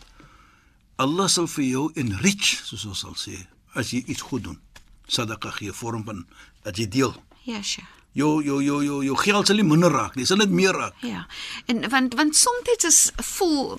Allah 1.00 1.30
sal 1.32 1.48
vir 1.48 1.66
jou 1.66 1.86
enrich, 1.96 2.58
soos 2.68 2.84
ons 2.90 3.06
sal 3.06 3.16
sê, 3.16 3.38
as 3.80 3.94
jy 3.94 4.04
iets 4.12 4.26
goed 4.28 4.44
doen. 4.44 4.60
Sadaqa 5.08 5.52
gee 5.56 5.72
vorm 5.74 6.04
van 6.04 6.26
dat 6.66 6.78
jy 6.78 6.90
deel. 6.92 7.16
Ja, 7.48 7.62
Sheikh. 7.64 7.88
Jou 8.18 8.42
jou 8.44 8.58
jou 8.64 8.82
jou 8.84 9.04
jou 9.06 9.16
geld 9.22 9.48
sal 9.48 9.60
nie 9.62 9.68
minder 9.68 9.94
raak 9.94 10.16
nie, 10.18 10.26
sal 10.26 10.42
dit 10.42 10.52
meer 10.52 10.76
raak. 10.76 10.98
Ja. 11.06 11.28
En 11.70 11.86
want 11.94 12.18
want 12.20 12.36
soms 12.36 12.86
is 12.90 13.12
voel 13.16 13.78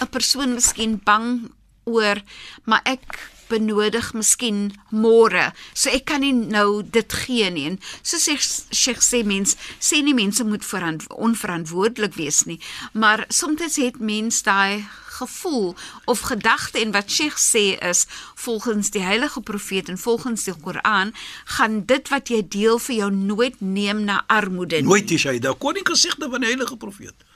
'n 0.00 0.08
persoon 0.10 0.54
miskien 0.54 1.00
bang 1.04 1.50
oor 1.84 2.22
maar 2.64 2.80
ek 2.84 3.18
benodig 3.48 4.12
miskien 4.14 4.72
môre. 4.90 5.52
So 5.74 5.90
ek 5.90 6.06
kan 6.10 6.24
nie 6.24 6.32
nou 6.32 6.82
dit 6.82 7.18
gee 7.24 7.50
nie. 7.50 7.66
En 7.74 7.78
so 8.02 8.20
sê 8.20 8.36
Sheikh 8.38 9.02
sê 9.04 9.24
mens 9.26 9.56
sê 9.80 10.02
nie 10.04 10.16
mense 10.16 10.44
moet 10.44 10.64
verant, 10.64 11.06
onverantwoordelik 11.10 12.18
wees 12.18 12.44
nie, 12.48 12.60
maar 12.92 13.26
soms 13.28 13.78
het 13.78 14.00
mens 14.00 14.42
daai 14.44 14.84
gevoel 15.14 15.74
of 16.04 16.20
gedagte 16.20 16.80
en 16.80 16.92
wat 16.94 17.10
Sheikh 17.10 17.38
sê 17.38 17.64
is 17.90 18.06
volgens 18.34 18.90
die 18.90 19.02
heilige 19.02 19.40
profeet 19.40 19.88
en 19.88 19.98
volgens 19.98 20.44
die 20.44 20.54
Koran 20.54 21.14
gaan 21.56 21.84
dit 21.86 22.10
wat 22.12 22.30
jy 22.32 22.42
deel 22.48 22.80
vir 22.82 22.96
jou 22.96 23.10
nooit 23.14 23.60
neem 23.60 24.04
na 24.08 24.22
armoede 24.26 24.82
nie. 24.82 24.88
Nooit 24.88 25.08
die 25.08 25.20
Shaida, 25.20 25.54
koning 25.58 25.86
gesegde 25.86 26.30
van 26.30 26.44
die 26.44 26.52
heilige 26.52 26.76
profeet. 26.76 27.26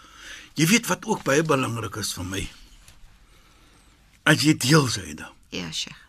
Jy 0.58 0.66
weet 0.72 0.90
wat 0.90 1.06
ook 1.06 1.22
baie 1.26 1.44
belangrik 1.46 2.00
is 2.02 2.12
vir 2.16 2.26
my. 2.26 2.44
As 4.28 4.42
jy 4.44 4.56
deel 4.58 4.88
Shaida, 4.90 5.30
Ja, 5.50 5.70
Sheikh. 5.72 6.04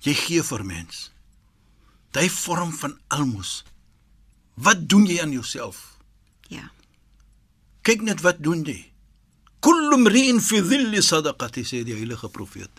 jy 0.00 0.14
gee 0.14 0.42
vir 0.42 0.64
mens. 0.64 1.10
Daai 2.14 2.28
vorm 2.30 2.72
van 2.72 2.94
almos. 3.12 3.64
Wat 4.54 4.88
doen 4.88 5.06
jy 5.06 5.18
aan 5.22 5.32
jouself? 5.34 5.98
Ja. 6.48 6.70
Kyk 7.82 8.02
net 8.06 8.22
wat 8.24 8.40
doen 8.42 8.62
jy. 8.64 8.78
Kullu 9.60 9.98
mri'in 9.98 10.40
fi 10.40 10.62
dhilli 10.62 11.02
sadaqati 11.02 11.64
sê 11.66 11.82
die 11.84 11.96
heilige 11.98 12.30
profeet. 12.30 12.70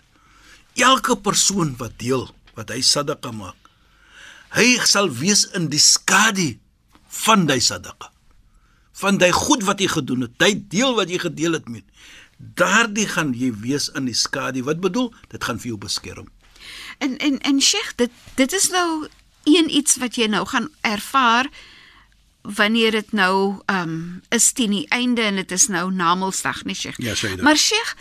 Elke 0.80 1.16
persoon 1.20 1.74
wat 1.78 1.98
deel, 2.00 2.24
wat 2.56 2.72
hy 2.72 2.80
sadaqa 2.80 3.32
maak, 3.36 3.70
hy 4.56 4.78
sal 4.88 5.10
wees 5.12 5.44
in 5.54 5.68
die 5.70 5.82
skadu 5.82 6.54
van 7.24 7.46
daai 7.46 7.60
sadaqa. 7.60 8.08
Van 9.00 9.18
daai 9.20 9.32
goed 9.32 9.62
wat 9.68 9.80
jy 9.80 9.90
gedoen 9.92 10.26
het, 10.26 10.34
daai 10.40 10.56
deel 10.72 10.96
wat 10.96 11.12
jy 11.12 11.20
gedeel 11.22 11.58
het 11.58 11.68
met. 11.68 11.84
Daardie 12.40 13.08
gaan 13.08 13.34
jy 13.36 13.52
wees 13.60 13.90
in 13.94 14.06
die 14.08 14.16
skadu. 14.16 14.62
Wat 14.64 14.80
bedoel? 14.80 15.12
Dit 15.28 15.44
gaan 15.44 15.60
vir 15.60 15.74
jou 15.74 15.80
beskerm. 15.80 16.28
En 16.98 17.16
en 17.18 17.38
en 17.38 17.60
Sheikh, 17.60 17.92
dit 17.96 18.10
dit 18.34 18.52
is 18.52 18.70
nou 18.70 19.08
een 19.44 19.76
iets 19.76 19.96
wat 19.96 20.16
jy 20.16 20.26
nou 20.26 20.46
gaan 20.46 20.68
ervaar 20.80 21.48
wanneer 22.42 22.90
dit 22.90 23.12
nou 23.12 23.60
um 23.66 24.22
is 24.28 24.52
teen 24.52 24.70
die 24.70 24.88
einde 24.88 25.22
en 25.22 25.36
dit 25.36 25.52
is 25.52 25.68
nou 25.68 25.90
Namedsdag, 25.92 26.64
nie 26.64 26.74
Sheikh? 26.74 26.96
Ja, 26.98 27.14
Shaida. 27.14 27.42
Maar 27.42 27.56
Sheikh, 27.56 27.94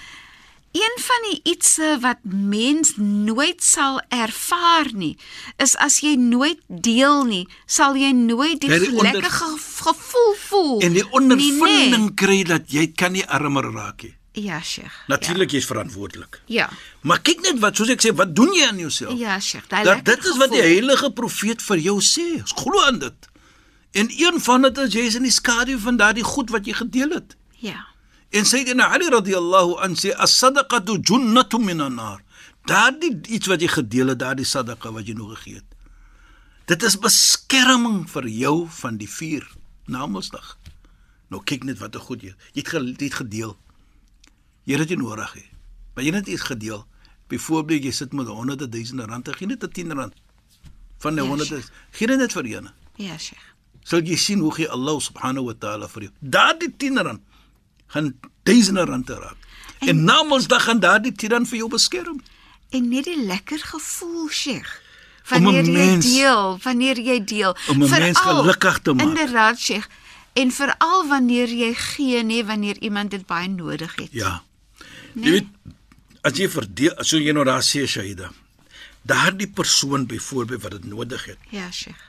een 0.71 0.95
van 1.01 1.25
die 1.29 1.39
ietsse 1.43 1.97
wat 2.01 2.17
mens 2.23 2.93
nooit 2.97 3.63
sal 3.63 4.01
ervaar 4.07 4.91
nie, 4.93 5.17
is 5.57 5.75
as 5.75 5.99
jy 6.05 6.15
nooit 6.15 6.59
deel 6.67 7.23
nie, 7.25 7.47
sal 7.65 7.97
jy 7.97 8.11
nooit 8.11 8.61
die 8.61 8.69
Ja, 8.69 8.79
die 8.79 8.93
lekker 8.93 9.31
ge 9.31 9.49
gevoel 9.79 10.33
voel. 10.47 10.79
En 10.79 10.93
die 10.93 11.03
nie, 11.03 11.11
ondervinding 11.11 12.05
nee. 12.05 12.13
kry 12.13 12.43
dat 12.43 12.71
jy 12.71 12.91
kan 12.91 13.11
nie 13.15 13.25
armer 13.25 13.71
raak 13.73 14.03
nie. 14.03 14.18
Ja, 14.39 14.61
Sheikh. 14.61 14.93
Natuurlik 15.07 15.51
jy's 15.51 15.65
verantwoordelik. 15.65 16.41
Ja. 16.45 16.69
Maar 17.01 17.19
kyk 17.21 17.41
net 17.41 17.59
wat 17.59 17.75
soos 17.75 17.89
ek 17.89 18.01
sê, 18.05 18.13
wat 18.15 18.35
doen 18.35 18.53
jy 18.53 18.67
aan 18.67 18.77
jouself? 18.79 19.17
Ja, 19.19 19.33
ja 19.33 19.39
Sheikh, 19.39 19.67
daai 19.67 19.83
Dat 19.83 19.95
lekker 19.95 20.15
dit 20.15 20.25
is 20.31 20.37
wat 20.37 20.49
die 20.53 20.61
gevoel. 20.61 20.73
heilige 20.73 21.11
profeet 21.11 21.61
vir 21.61 21.77
jou 21.77 21.97
sê. 22.01 22.27
Ons 22.41 22.53
glo 22.55 22.83
aan 22.85 22.99
dit. 22.99 23.29
En 23.91 24.07
een 24.11 24.39
van 24.41 24.61
dit 24.61 24.77
is 24.77 24.93
jy 24.93 25.01
is 25.09 25.15
in 25.15 25.23
die 25.23 25.31
skadu 25.31 25.79
van 25.79 25.97
daardie 25.97 26.23
goed 26.23 26.49
wat 26.49 26.65
jy 26.65 26.73
gedeel 26.73 27.09
het. 27.09 27.35
Ja. 27.59 27.85
En 28.29 28.45
Sayyidina 28.45 28.87
Ali 28.93 29.09
radhiyallahu 29.09 29.79
an 29.81 29.95
sê 29.95 30.13
as-sadaqatu 30.15 30.99
junnatun 31.01 31.65
minan 31.65 31.95
nar. 31.95 32.21
Daardie 32.65 33.19
iets 33.27 33.47
wat 33.47 33.61
jy 33.61 33.67
gedeel 33.67 34.07
het, 34.13 34.19
daardie 34.19 34.45
sadaqa 34.45 34.91
wat 34.93 35.07
jy 35.07 35.13
nog 35.17 35.33
gegee 35.37 35.55
het. 35.55 35.65
Dit 36.69 36.83
is 36.83 36.99
beskerming 37.01 38.03
vir 38.09 38.27
jou 38.27 38.67
van 38.69 38.97
die 38.97 39.09
vuur 39.09 39.47
Namedsdag. 39.89 40.57
Nou 41.29 41.41
kyk 41.43 41.63
net 41.63 41.79
wat 41.79 41.95
'n 41.95 41.99
goed 41.99 42.21
jy. 42.21 42.35
Jy 42.53 42.61
het, 42.61 42.99
jy 43.01 43.05
het 43.05 43.13
gedeel. 43.13 43.57
Jy 44.69 44.77
het 44.77 44.87
dit 44.91 44.97
nodig 45.01 45.31
hê. 45.33 45.43
Maar 45.95 46.03
jy 46.05 46.11
het 46.13 46.27
iets 46.29 46.45
gedeel. 46.45 46.83
Byvoorbeeld 47.29 47.83
jy 47.87 47.91
sit 47.91 48.13
met 48.13 48.27
honderde 48.29 48.67
duisende 48.69 49.05
rande, 49.09 49.33
gee 49.33 49.47
net 49.47 49.63
'n 49.63 49.71
10 49.71 49.93
rand 49.93 50.13
van 50.99 51.15
die 51.15 51.23
Ja, 51.23 51.29
honderde. 51.29 51.61
Gee 51.91 52.07
dit 52.07 52.17
net 52.17 52.31
vir 52.31 52.43
eene. 52.45 52.71
Ja, 52.95 53.17
Sheikh. 53.17 53.45
Sal 53.83 54.01
jy 54.03 54.15
sien 54.15 54.39
hoe 54.39 54.53
gee 54.53 54.69
Allah 54.69 54.99
subhanahu 54.99 55.45
wa 55.45 55.53
taala 55.59 55.87
vir 55.87 56.01
jou. 56.01 56.11
Daardie 56.19 56.73
10 56.77 56.97
rand 57.01 57.19
gaan 57.87 58.13
duisende 58.43 58.85
rande 58.85 59.13
raak. 59.13 59.37
En, 59.79 59.87
en 59.87 60.03
Namedsdag 60.03 60.63
gaan 60.63 60.79
daardie 60.79 61.11
10 61.11 61.29
rand 61.29 61.47
vir 61.47 61.57
jou 61.57 61.69
beskerm. 61.69 62.21
En 62.69 62.89
net 62.89 63.03
die 63.03 63.25
lekker 63.25 63.59
gevoel, 63.59 64.27
Sheikh. 64.29 64.69
Wanneer 65.29 65.63
jy 65.65 65.71
mens- 65.71 66.05
deel, 66.13 66.57
wanneer 66.63 66.99
jy 66.99 67.23
deel. 67.23 67.55
Om 67.69 67.83
'n 67.83 67.89
mens 67.89 68.19
gelukkig 68.19 68.79
te 68.79 68.93
maak. 68.93 69.07
Inderdaad, 69.07 69.57
Sheikh. 69.59 69.87
En 70.33 70.51
veral 70.51 71.07
wanneer 71.07 71.47
jy 71.49 71.73
gee, 71.73 72.23
nee, 72.23 72.45
wanneer 72.45 72.77
iemand 72.79 73.11
dit 73.11 73.25
baie 73.25 73.47
nodig 73.49 73.95
het. 73.95 74.07
Ja. 74.11 74.43
Nee. 75.19 75.27
Jy 75.27 75.31
weet 75.31 75.75
as 76.23 76.37
jy 76.39 76.47
verdeel, 76.51 76.95
so 77.03 77.17
jy 77.17 77.33
nou 77.35 77.43
daar 77.47 77.63
sê 77.65 77.85
Shaida. 77.87 78.31
Daardie 79.07 79.47
persoon 79.47 80.05
byvoorbeeld 80.07 80.61
wat 80.61 80.71
dit 80.71 80.85
nodig 80.91 81.25
het. 81.25 81.37
Ja, 81.51 81.71
Sheikh. 81.71 82.01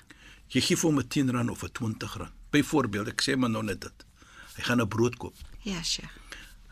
Jy 0.50 0.60
gee 0.66 0.76
vir 0.76 0.88
hom 0.90 0.98
'n 0.98 1.08
10 1.08 1.30
rand 1.30 1.50
of 1.50 1.62
'n 1.64 1.72
20 1.72 2.16
rand. 2.16 2.32
Byvoorbeeld, 2.50 3.08
ek 3.08 3.22
sê 3.22 3.36
maar 3.36 3.50
nou 3.50 3.62
net 3.62 3.80
dit. 3.80 4.04
Hy 4.56 4.62
gaan 4.62 4.80
'n 4.80 4.88
brood 4.88 5.16
koop. 5.16 5.34
Ja, 5.62 5.82
Sheikh. 5.82 6.10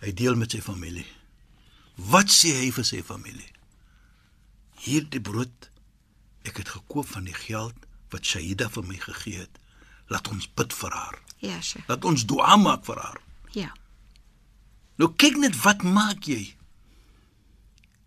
Hy 0.00 0.12
deel 0.12 0.34
met 0.34 0.50
sy 0.50 0.60
familie. 0.60 1.06
Wat 1.94 2.26
sê 2.30 2.52
hy 2.54 2.70
vir 2.72 2.84
sy 2.84 3.02
familie? 3.02 3.50
Hierdie 4.78 5.20
brood 5.20 5.70
ek 6.44 6.56
het 6.56 6.68
gekoop 6.68 7.06
van 7.06 7.24
die 7.24 7.34
geld 7.34 7.74
wat 8.10 8.24
Shaida 8.24 8.68
vir 8.68 8.82
my 8.84 8.96
gegee 8.96 9.38
het. 9.38 9.58
Laat 10.08 10.28
ons 10.28 10.48
bid 10.54 10.72
vir 10.72 10.90
haar. 10.90 11.18
Ja, 11.38 11.60
Sheikh. 11.60 11.88
Laat 11.88 12.04
ons 12.04 12.24
dua 12.26 12.56
maak 12.56 12.84
vir 12.84 12.96
haar. 12.96 13.20
Ja. 13.52 13.72
Nou 14.98 15.10
kyk 15.14 15.38
net 15.38 15.56
wat 15.62 15.84
maak 15.86 16.26
jy? 16.26 16.42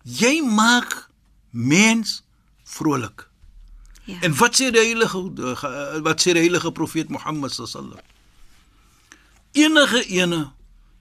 Jy 0.04 0.42
maak 0.44 1.08
mens 1.52 2.22
vrolik. 2.68 3.28
Ja. 4.10 4.18
En 4.26 4.36
wat 4.40 4.58
sê 4.58 4.72
die 4.74 4.82
heilige 4.82 5.22
wat 6.04 6.24
sê 6.24 6.34
die 6.36 6.44
heilige 6.44 6.72
profeet 6.76 7.12
Mohammed 7.14 7.54
sallam? 7.54 8.00
Enige 9.56 10.04
ene 10.10 10.52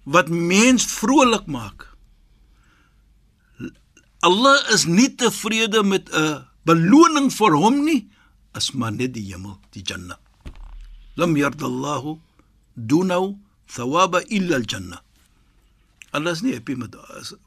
wat 0.04 0.28
mens 0.28 0.87
vrolik 0.87 1.47
maak. 1.50 1.88
Allah 4.20 4.59
is 4.75 4.85
nie 4.85 5.09
tevrede 5.16 5.82
met 5.82 6.11
'n 6.12 6.44
beloning 6.64 7.32
vir 7.32 7.56
hom 7.56 7.85
nie, 7.85 8.11
as 8.52 8.73
maar 8.73 8.92
net 8.92 9.14
die 9.14 9.32
hemel, 9.32 9.59
die 9.73 9.82
Jannah. 9.82 10.18
Lam 11.16 11.37
yardallahu 11.37 12.18
dunau 12.75 13.38
thawaba 13.66 14.20
illa 14.28 14.56
al-Jannah. 14.56 15.00
Allah 16.12 16.33
is 16.33 16.43
nie 16.43 16.52
happy 16.55 16.75
met 16.75 16.95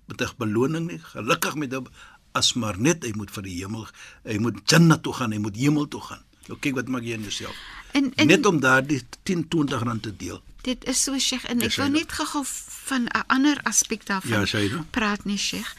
met 0.08 0.22
'n 0.22 0.30
beloning 0.38 0.88
nie, 0.88 1.00
gelukkig 1.00 1.56
met 1.56 1.74
'n 1.74 1.88
as 2.32 2.54
maar 2.54 2.80
net 2.80 3.04
hy 3.04 3.12
moet 3.16 3.32
vir 3.32 3.44
die 3.44 3.56
hemel, 3.62 3.88
hy 4.24 4.38
moet 4.38 4.62
Jannah 4.66 4.98
toe 5.02 5.14
gaan, 5.14 5.32
hy 5.32 5.38
moet 5.38 5.56
hemel 5.56 5.88
toe 5.88 6.02
gaan. 6.02 6.24
Nou 6.48 6.60
kyk 6.60 6.76
wat 6.76 6.88
maak 6.88 7.04
jy 7.04 7.14
in 7.14 7.22
jouself. 7.22 7.56
En, 7.92 8.12
en 8.16 8.28
Net 8.28 8.46
om 8.46 8.60
daardie 8.60 9.02
10 9.24 9.48
20 9.48 9.84
rand 9.84 10.02
te 10.04 10.16
deel. 10.18 10.42
dit 10.62 10.86
is 10.86 11.04
so 11.04 11.18
Sheikh 11.20 11.44
en 11.44 11.58
ek 11.62 11.76
wil 11.76 11.86
Shaida. 11.86 11.90
net 12.00 12.12
gou-gou 12.12 12.44
van 12.86 13.04
'n 13.04 13.24
ander 13.28 13.60
aspek 13.64 14.06
daarvan 14.06 14.46
Ja, 14.48 14.84
praat 14.92 15.26
nie 15.26 15.38
Sheikh. 15.38 15.74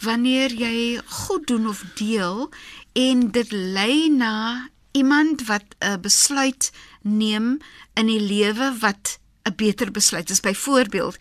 Wanneer 0.00 0.52
jy 0.52 1.00
goed 1.06 1.46
doen 1.46 1.66
of 1.66 1.84
deel 1.94 2.50
en 2.92 3.30
dit 3.30 3.50
lei 3.52 4.08
na 4.10 4.68
iemand 4.92 5.46
wat 5.46 5.64
'n 5.80 6.00
besluit 6.00 6.70
neem 7.02 7.58
in 7.94 8.06
die 8.06 8.20
lewe 8.20 8.76
wat 8.80 9.18
'n 9.44 9.54
beter 9.56 9.90
besluit 9.90 10.30
is. 10.30 10.40
Byvoorbeeld, 10.40 11.16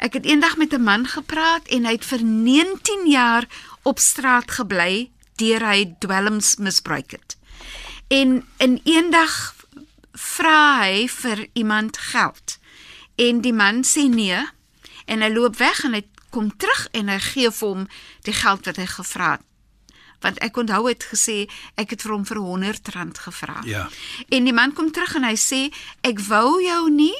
ek 0.00 0.16
het 0.16 0.24
eendag 0.24 0.56
met 0.56 0.72
'n 0.72 0.82
man 0.82 1.06
gepraat 1.06 1.68
en 1.68 1.84
hy 1.84 1.92
het 1.92 2.04
vir 2.04 2.24
19 2.24 3.06
jaar 3.06 3.48
op 3.82 3.98
straat 3.98 4.50
gebly 4.50 5.10
deur 5.36 5.66
hy 5.66 5.94
dwelms 5.98 6.56
misbruik 6.56 7.10
het. 7.10 7.36
En 8.08 8.44
in 8.56 8.80
eendag 8.84 9.54
vra 10.12 10.80
hy 10.80 11.08
vir 11.08 11.46
iemand 11.52 11.98
geld. 11.98 12.58
En 13.14 13.40
die 13.40 13.52
man 13.52 13.84
sê 13.84 14.08
nee 14.08 14.40
en 15.04 15.20
hy 15.20 15.28
loop 15.28 15.56
weg 15.56 15.84
en 15.84 15.92
hy 15.92 16.04
kom 16.30 16.56
terug 16.56 16.88
en 16.92 17.08
hy 17.08 17.18
gee 17.18 17.50
vir 17.50 17.68
hom 17.68 17.86
die 18.22 18.34
geld 18.34 18.66
wat 18.66 18.76
hy 18.76 18.86
gevra 18.86 19.30
het. 19.30 19.46
Want 20.20 20.38
ek 20.38 20.56
onthou 20.56 20.88
het 20.88 21.04
gesê 21.12 21.48
ek 21.80 21.90
het 21.90 22.02
vir 22.02 22.12
hom 22.12 22.26
vir 22.28 22.36
100 22.36 22.88
rand 22.88 23.18
gevra. 23.18 23.62
Ja. 23.64 23.88
En 24.28 24.44
die 24.44 24.52
man 24.52 24.72
kom 24.72 24.92
terug 24.92 25.14
en 25.16 25.24
hy 25.24 25.36
sê 25.36 25.70
ek 26.00 26.20
wou 26.28 26.60
jou 26.62 26.90
nie 26.90 27.16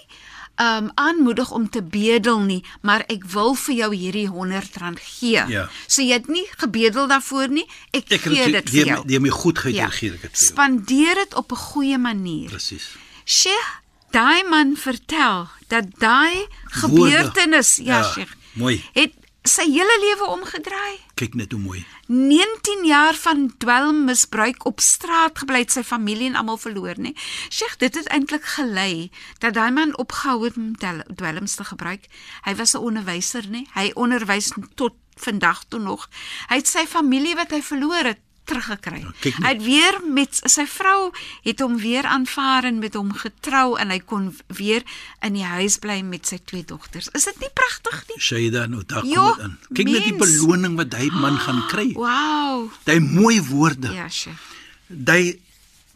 um 0.60 0.90
aanmoedig 0.94 1.50
om 1.50 1.70
te 1.70 1.80
bedel 1.82 2.40
nie, 2.44 2.60
maar 2.82 3.04
ek 3.08 3.24
wil 3.32 3.54
vir 3.54 3.74
jou 3.74 3.94
hierdie 3.94 4.26
100 4.28 4.76
rand 4.76 4.98
gee. 5.00 5.40
Ja. 5.48 5.68
So 5.86 6.02
jy 6.02 6.12
het 6.18 6.28
nie 6.28 6.44
gebedel 6.60 7.08
daarvoor 7.08 7.48
nie. 7.48 7.64
Ek, 7.96 8.10
Ek 8.12 8.20
gee 8.20 8.50
dit 8.52 8.70
vir 8.70 8.84
die 8.84 8.92
jou. 8.92 9.02
die 9.06 9.20
my 9.20 9.28
goedheid 9.28 9.74
Ja. 9.74 9.84
ja. 9.84 9.88
gee 9.90 10.10
ek 10.12 10.20
dit 10.22 10.30
vir 10.30 10.38
jou. 10.38 10.46
Spandeer 10.52 11.14
dit 11.14 11.34
op 11.34 11.52
'n 11.52 11.56
goeie 11.56 11.98
manier. 11.98 12.50
Presies. 12.50 12.90
Sheikh, 13.24 13.70
daai 14.10 14.42
man 14.50 14.76
vertel 14.76 15.48
dat 15.68 15.84
daai 15.98 16.46
gebeurtenis, 16.64 17.76
ja, 17.76 17.98
Ja, 17.98 18.02
Sheikh, 18.12 18.32
mooi. 18.52 18.84
het 18.92 19.12
sy 19.48 19.64
hele 19.72 19.96
lewe 20.00 20.26
omgedraai. 20.28 21.00
Kyk 21.16 21.34
net 21.34 21.52
hoe 21.52 21.60
mooi. 21.60 21.80
19 22.06 22.84
jaar 22.84 23.14
van 23.14 23.48
dwelmmisbruik 23.58 24.64
op 24.68 24.80
straat 24.80 25.38
gebly 25.38 25.62
het 25.64 25.72
sy 25.72 25.82
familie 25.86 26.28
en 26.28 26.38
almal 26.40 26.60
verloor 26.60 27.00
nê. 27.00 27.14
Sheikh, 27.48 27.78
dit 27.80 27.94
het 27.94 28.08
eintlik 28.12 28.44
gelei 28.56 29.10
dat 29.40 29.54
daai 29.56 29.70
man 29.72 29.96
opgehou 29.96 30.44
het 30.44 30.56
om 30.56 30.74
dwelms 30.76 31.54
te 31.56 31.64
gebruik. 31.64 32.08
Hy 32.44 32.54
was 32.54 32.74
'n 32.74 32.84
onderwyser 32.84 33.48
nê. 33.48 33.64
Hy 33.74 33.90
onderwys 33.94 34.52
tot 34.74 34.94
vandag 35.16 35.64
toe 35.68 35.80
nog. 35.80 36.08
Hy 36.48 36.56
het 36.56 36.68
sy 36.68 36.86
familie 36.86 37.34
wat 37.34 37.50
hy 37.50 37.62
verloor 37.62 38.04
het 38.04 38.20
teruggekry. 38.50 39.00
net. 39.06 39.28
Hy 39.40 39.52
het 39.54 39.62
weer 39.64 39.98
met 40.10 40.40
sy 40.50 40.66
vrou 40.70 41.10
het 41.46 41.62
hom 41.64 41.76
weer 41.80 42.04
aanvaar 42.10 42.66
en 42.70 42.78
met 42.82 42.94
hom 42.98 43.12
getrou 43.16 43.76
en 43.80 43.90
hy 43.94 43.98
kon 44.04 44.30
weer 44.58 44.82
in 45.26 45.36
die 45.38 45.46
huis 45.46 45.78
bly 45.82 46.00
met 46.06 46.26
sy 46.26 46.40
twee 46.44 46.64
dogters. 46.66 47.08
Is 47.14 47.24
dit 47.30 47.38
nie 47.44 47.52
pragtig 47.54 48.02
nie? 48.10 48.18
Shaida 48.20 48.66
nou 48.70 48.82
daar 48.84 49.04
kom 49.06 49.12
Jo, 49.14 49.28
dit 49.36 49.44
in. 49.48 49.56
Kyk 49.74 49.86
net 49.92 50.04
die 50.08 50.16
mens. 50.16 50.24
beloning 50.40 50.76
wat 50.80 50.94
hy 50.98 51.08
man 51.14 51.38
gaan 51.46 51.62
kry. 51.72 51.88
Wow. 51.98 52.68
Daai 52.88 52.98
mooi 53.00 53.38
woorde. 53.52 53.92
Ja, 53.94 54.08
Sheikh. 54.08 54.48
Daai 54.88 55.38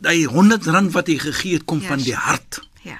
daai 0.04 0.24
100 0.26 0.66
rand 0.74 0.92
wat 0.92 1.06
hy 1.08 1.14
gegee 1.18 1.54
het 1.58 1.64
kom 1.64 1.80
Ja, 1.82 1.88
van 1.94 2.02
die 2.02 2.14
hart. 2.14 2.58
Ja. 2.84 2.98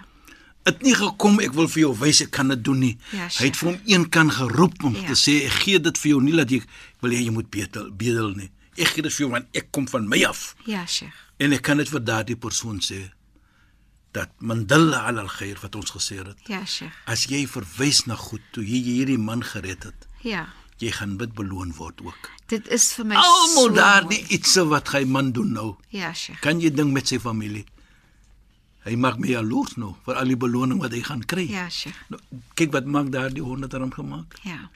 Het 0.65 0.83
nie 0.87 0.95
gekom 0.97 1.39
ek 1.45 1.53
wil 1.53 1.67
vir 1.69 1.83
jou 1.83 1.91
wys 2.01 2.23
ek 2.25 2.31
kan 2.33 2.49
dit 2.49 2.63
doen 2.65 2.79
nie. 2.81 2.95
Ja, 3.13 3.27
hy 3.39 3.51
het 3.51 3.59
vir 3.61 3.69
hom 3.73 3.81
een 3.85 4.07
kan 4.09 4.31
geroep 4.33 4.85
om 4.89 4.95
Ja. 4.97 5.11
te 5.13 5.17
sê 5.19 5.35
ek 5.45 5.59
gee 5.67 5.79
dit 5.83 5.99
vir 6.01 6.11
jou 6.15 6.23
nie 6.25 6.35
dat 6.39 6.51
jy 6.55 6.63
wil 7.03 7.11
hê 7.13 7.21
jy 7.27 7.31
moet 7.35 7.51
bedel 7.53 7.91
bedel 7.93 8.31
nie. 8.39 8.49
Ek 8.77 8.89
gee 8.95 9.03
dit 9.03 9.13
vir 9.13 9.25
jou 9.27 9.31
want 9.31 9.47
ek 9.57 9.69
kom 9.71 9.87
van 9.89 10.09
my 10.09 10.25
af. 10.25 10.55
Ja, 10.67 10.87
Sheikh. 10.87 11.15
En 11.39 11.53
ek 11.53 11.63
kan 11.63 11.77
dit 11.77 11.89
vir 11.89 12.01
daardie 12.05 12.37
persoon 12.37 12.81
sê 12.81 13.11
dat 14.15 14.31
mandalla 14.39 15.05
ala 15.09 15.21
al-khair 15.27 15.59
wat 15.63 15.75
ons 15.75 15.91
gesê 15.91 16.21
het. 16.23 16.37
Ja, 16.49 16.65
Sheikh. 16.65 16.95
As 17.11 17.25
jy 17.27 17.47
verwys 17.51 18.05
na 18.07 18.15
goed 18.17 18.43
toe 18.53 18.63
jy 18.65 18.83
hierdie 18.83 19.19
man 19.19 19.43
gered 19.43 19.83
het, 19.83 20.07
Ja. 20.23 20.47
jy 20.79 20.91
gaan 20.91 21.17
dit 21.17 21.33
beloon 21.35 21.73
word 21.75 22.01
ook. 22.05 22.31
Dit 22.47 22.69
is 22.69 22.93
vir 22.95 23.05
my 23.05 23.15
Almal 23.17 23.69
so 23.69 23.69
daardie 23.75 24.25
ietsie 24.29 24.65
wat 24.69 24.89
hy 24.89 25.05
man 25.05 25.33
doen 25.33 25.53
nou. 25.53 25.77
Ja, 25.91 26.13
Sheikh. 26.13 26.41
Kan 26.41 26.61
jy 26.61 26.71
ding 26.71 26.93
met 26.93 27.09
sy 27.09 27.19
familie? 27.19 27.65
Hy 28.85 28.97
maak 28.97 29.19
my 29.19 29.29
jaloers 29.29 29.77
nou 29.81 29.95
vir 30.05 30.15
al 30.21 30.27
die 30.29 30.37
beloning 30.37 30.81
wat 30.83 30.93
hy 30.93 31.01
gaan 31.03 31.25
kry. 31.25 31.47
Ja, 31.51 31.69
Sheikh. 31.71 31.97
Nou, 32.11 32.21
kyk 32.55 32.73
wat 32.73 32.85
maak 32.87 33.11
daardie 33.11 33.43
100 33.43 33.73
rand 33.73 33.95
gemaak. 33.95 34.35
Ja. 34.45 34.71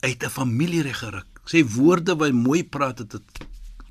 Het 0.00 0.24
'n 0.24 0.30
familie 0.30 0.82
reg 0.82 0.98
geruk. 0.98 1.31
Sy 1.44 1.64
woorde 1.64 2.16
wat 2.16 2.32
mooi 2.32 2.64
praat 2.64 2.98
het 2.98 3.10
dit 3.10 3.22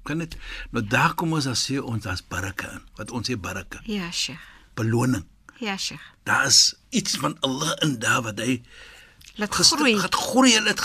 kan 0.03 0.17
dit 0.17 0.34
nou 0.74 0.81
daar 0.88 1.13
kom 1.13 1.34
ons 1.38 1.46
as 1.46 1.62
sê 1.70 1.77
ons 1.77 2.05
as 2.10 2.24
baraka 2.27 2.72
in. 2.72 2.81
Wat 2.98 3.12
ons 3.12 3.29
sê 3.29 3.36
baraka, 3.38 3.81
Ja, 3.86 4.12
Sheikh. 4.12 4.39
beloning. 4.75 5.25
Ja, 5.60 5.77
Sheikh. 5.77 6.01
Daar 6.24 6.46
is 6.46 6.75
iets 6.89 7.17
van 7.17 7.38
Allah 7.39 7.75
in 7.79 8.00
daar 8.00 8.22
wat 8.22 8.39
hy 8.39 8.62
Laat 9.36 9.53
groei. 9.55 9.96
Het 10.01 10.15
groei, 10.15 10.51
dit 10.63 10.81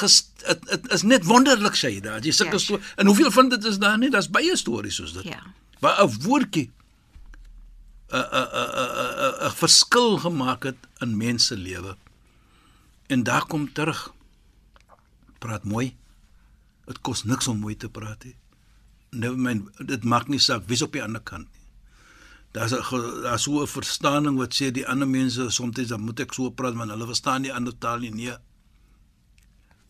dit 0.46 0.68
dit 0.68 0.92
is 0.92 1.02
net 1.02 1.25
wonderlik 1.25 1.75
sê 1.75 2.00
daar. 2.00 2.20
Jy 2.23 2.30
sulke 2.32 2.58
Ja, 2.73 2.78
en 2.96 3.06
hoeveel 3.06 3.30
van 3.30 3.49
dit 3.49 3.64
is 3.64 3.78
daar 3.78 3.99
nie? 3.99 4.11
Daar's 4.11 4.30
baie 4.30 4.56
stories 4.56 4.94
soos 4.94 5.12
dit. 5.12 5.25
Ja. 5.25 5.42
Waar 5.80 6.04
'n 6.04 6.23
woordjie 6.23 6.70
'n 8.08 8.17
'n 8.17 8.49
'n 8.52 9.47
'n 9.47 9.50
verskil 9.50 10.19
gemaak 10.19 10.62
het 10.62 10.76
in 10.99 11.17
mense 11.17 11.47
se 11.47 11.56
lewe. 11.56 11.97
En 13.06 13.23
daar 13.23 13.47
kom 13.47 13.73
terug. 13.73 14.12
Praat 15.38 15.64
mooi. 15.64 15.97
Dit 16.86 17.00
kos 17.02 17.25
niks 17.25 17.49
om 17.49 17.58
mooi 17.60 17.76
te 17.76 17.88
praat 17.88 18.25
nie. 18.25 18.36
Nou 19.10 19.36
myn 19.36 19.68
dit 19.86 20.04
maak 20.04 20.28
nie 20.28 20.38
saak 20.42 20.66
wie's 20.70 20.82
op 20.82 20.92
die 20.92 21.02
ander 21.02 21.22
kant 21.22 21.46
nie. 21.52 21.64
Daar's 22.56 22.72
'n 22.72 23.22
daar's 23.22 23.42
so 23.42 23.62
'n 23.62 23.66
verstaaning 23.66 24.36
wat 24.38 24.54
sê 24.54 24.70
die 24.72 24.86
ander 24.86 25.08
mense 25.08 25.50
soms 25.50 25.88
dan 25.88 26.00
moet 26.00 26.20
ek 26.20 26.32
so 26.34 26.50
praat 26.50 26.75
want 26.75 26.90
hulle 26.90 27.06
verstaan 27.06 27.42
nie 27.42 27.52
ander 27.52 27.78
taal 27.78 27.99
nie. 27.99 28.10
Nee. 28.10 28.36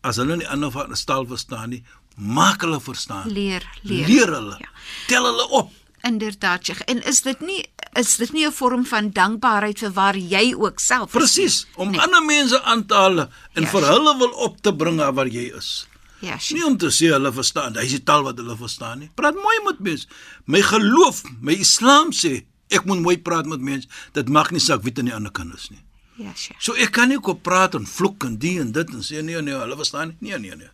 As 0.01 0.15
hulle 0.17 0.35
nie 0.37 0.47
ander 0.47 0.71
taal 1.05 1.25
verstaan 1.25 1.69
nie, 1.69 1.83
maak 2.15 2.61
hulle 2.61 2.79
verstaan. 2.79 3.29
Leer, 3.29 3.63
leer. 3.83 4.07
Leer 4.07 4.27
hulle. 4.33 4.57
Ja. 4.59 4.69
Tel 5.07 5.23
hulle 5.25 5.47
op. 5.49 5.71
Inderdaad, 6.01 6.65
Sheikh. 6.65 6.81
En 6.81 7.01
is 7.03 7.21
dit 7.21 7.39
nie 7.41 7.65
is 7.93 8.15
dit 8.17 8.31
nie 8.33 8.45
'n 8.45 8.51
vorm 8.51 8.85
van 8.85 9.09
dankbaarheid 9.09 9.79
vir 9.79 9.91
waar 9.91 10.17
jy 10.17 10.53
ook 10.53 10.79
self 10.79 11.13
is? 11.13 11.19
Presies, 11.21 11.67
om 11.75 11.89
Nee. 11.91 11.99
ander 11.99 12.23
mense 12.25 12.61
aan 12.61 12.85
te 12.85 12.93
haal 12.93 13.19
en 13.19 13.63
Ja, 13.63 13.67
vir 13.67 13.81
hulle 13.81 14.17
wil 14.17 14.31
op 14.31 14.61
te 14.61 14.75
bring 14.75 14.97
waar 14.97 15.27
jy 15.27 15.51
is. 15.57 15.87
Ja, 16.19 16.37
Sheikh. 16.37 16.57
Nie 16.57 16.65
om 16.65 16.77
te 16.81 16.89
sê 16.93 17.11
hulle 17.13 17.31
verstaan, 17.33 17.75
dis 17.77 17.93
die 17.93 18.03
taal 18.03 18.23
wat 18.25 18.39
hulle 18.41 18.55
verstaan 18.57 19.03
nie. 19.03 19.09
Praat 19.19 19.37
mooi 19.37 19.57
met 19.67 19.81
mense. 19.85 20.07
My 20.49 20.61
geloof, 20.65 21.21
my 21.45 21.53
Islam 21.61 22.13
sê 22.15 22.39
ek 22.73 22.87
moet 22.89 23.03
mooi 23.03 23.17
praat 23.21 23.49
met 23.49 23.61
mense. 23.63 23.89
Dit 24.17 24.31
maak 24.33 24.51
nie 24.51 24.63
saak 24.63 24.83
wie 24.85 24.93
aan 24.97 25.11
die 25.11 25.15
ander 25.15 25.31
kant 25.31 25.53
is 25.55 25.69
nie. 25.73 25.83
Ja, 26.17 26.33
Sheikh. 26.33 26.57
So 26.63 26.73
ek 26.73 26.95
kan 26.97 27.11
nie 27.13 27.19
kom 27.21 27.37
praat 27.41 27.77
en 27.77 27.85
vloek 27.85 28.25
en 28.25 28.39
die 28.41 28.57
en 28.63 28.73
dit 28.73 28.93
en 28.93 29.05
sê 29.05 29.21
nee 29.21 29.41
nee, 29.41 29.55
hulle 29.55 29.77
verstaan 29.77 30.15
nie. 30.15 30.31
Nee 30.31 30.41
nee 30.47 30.61
nee. 30.63 30.73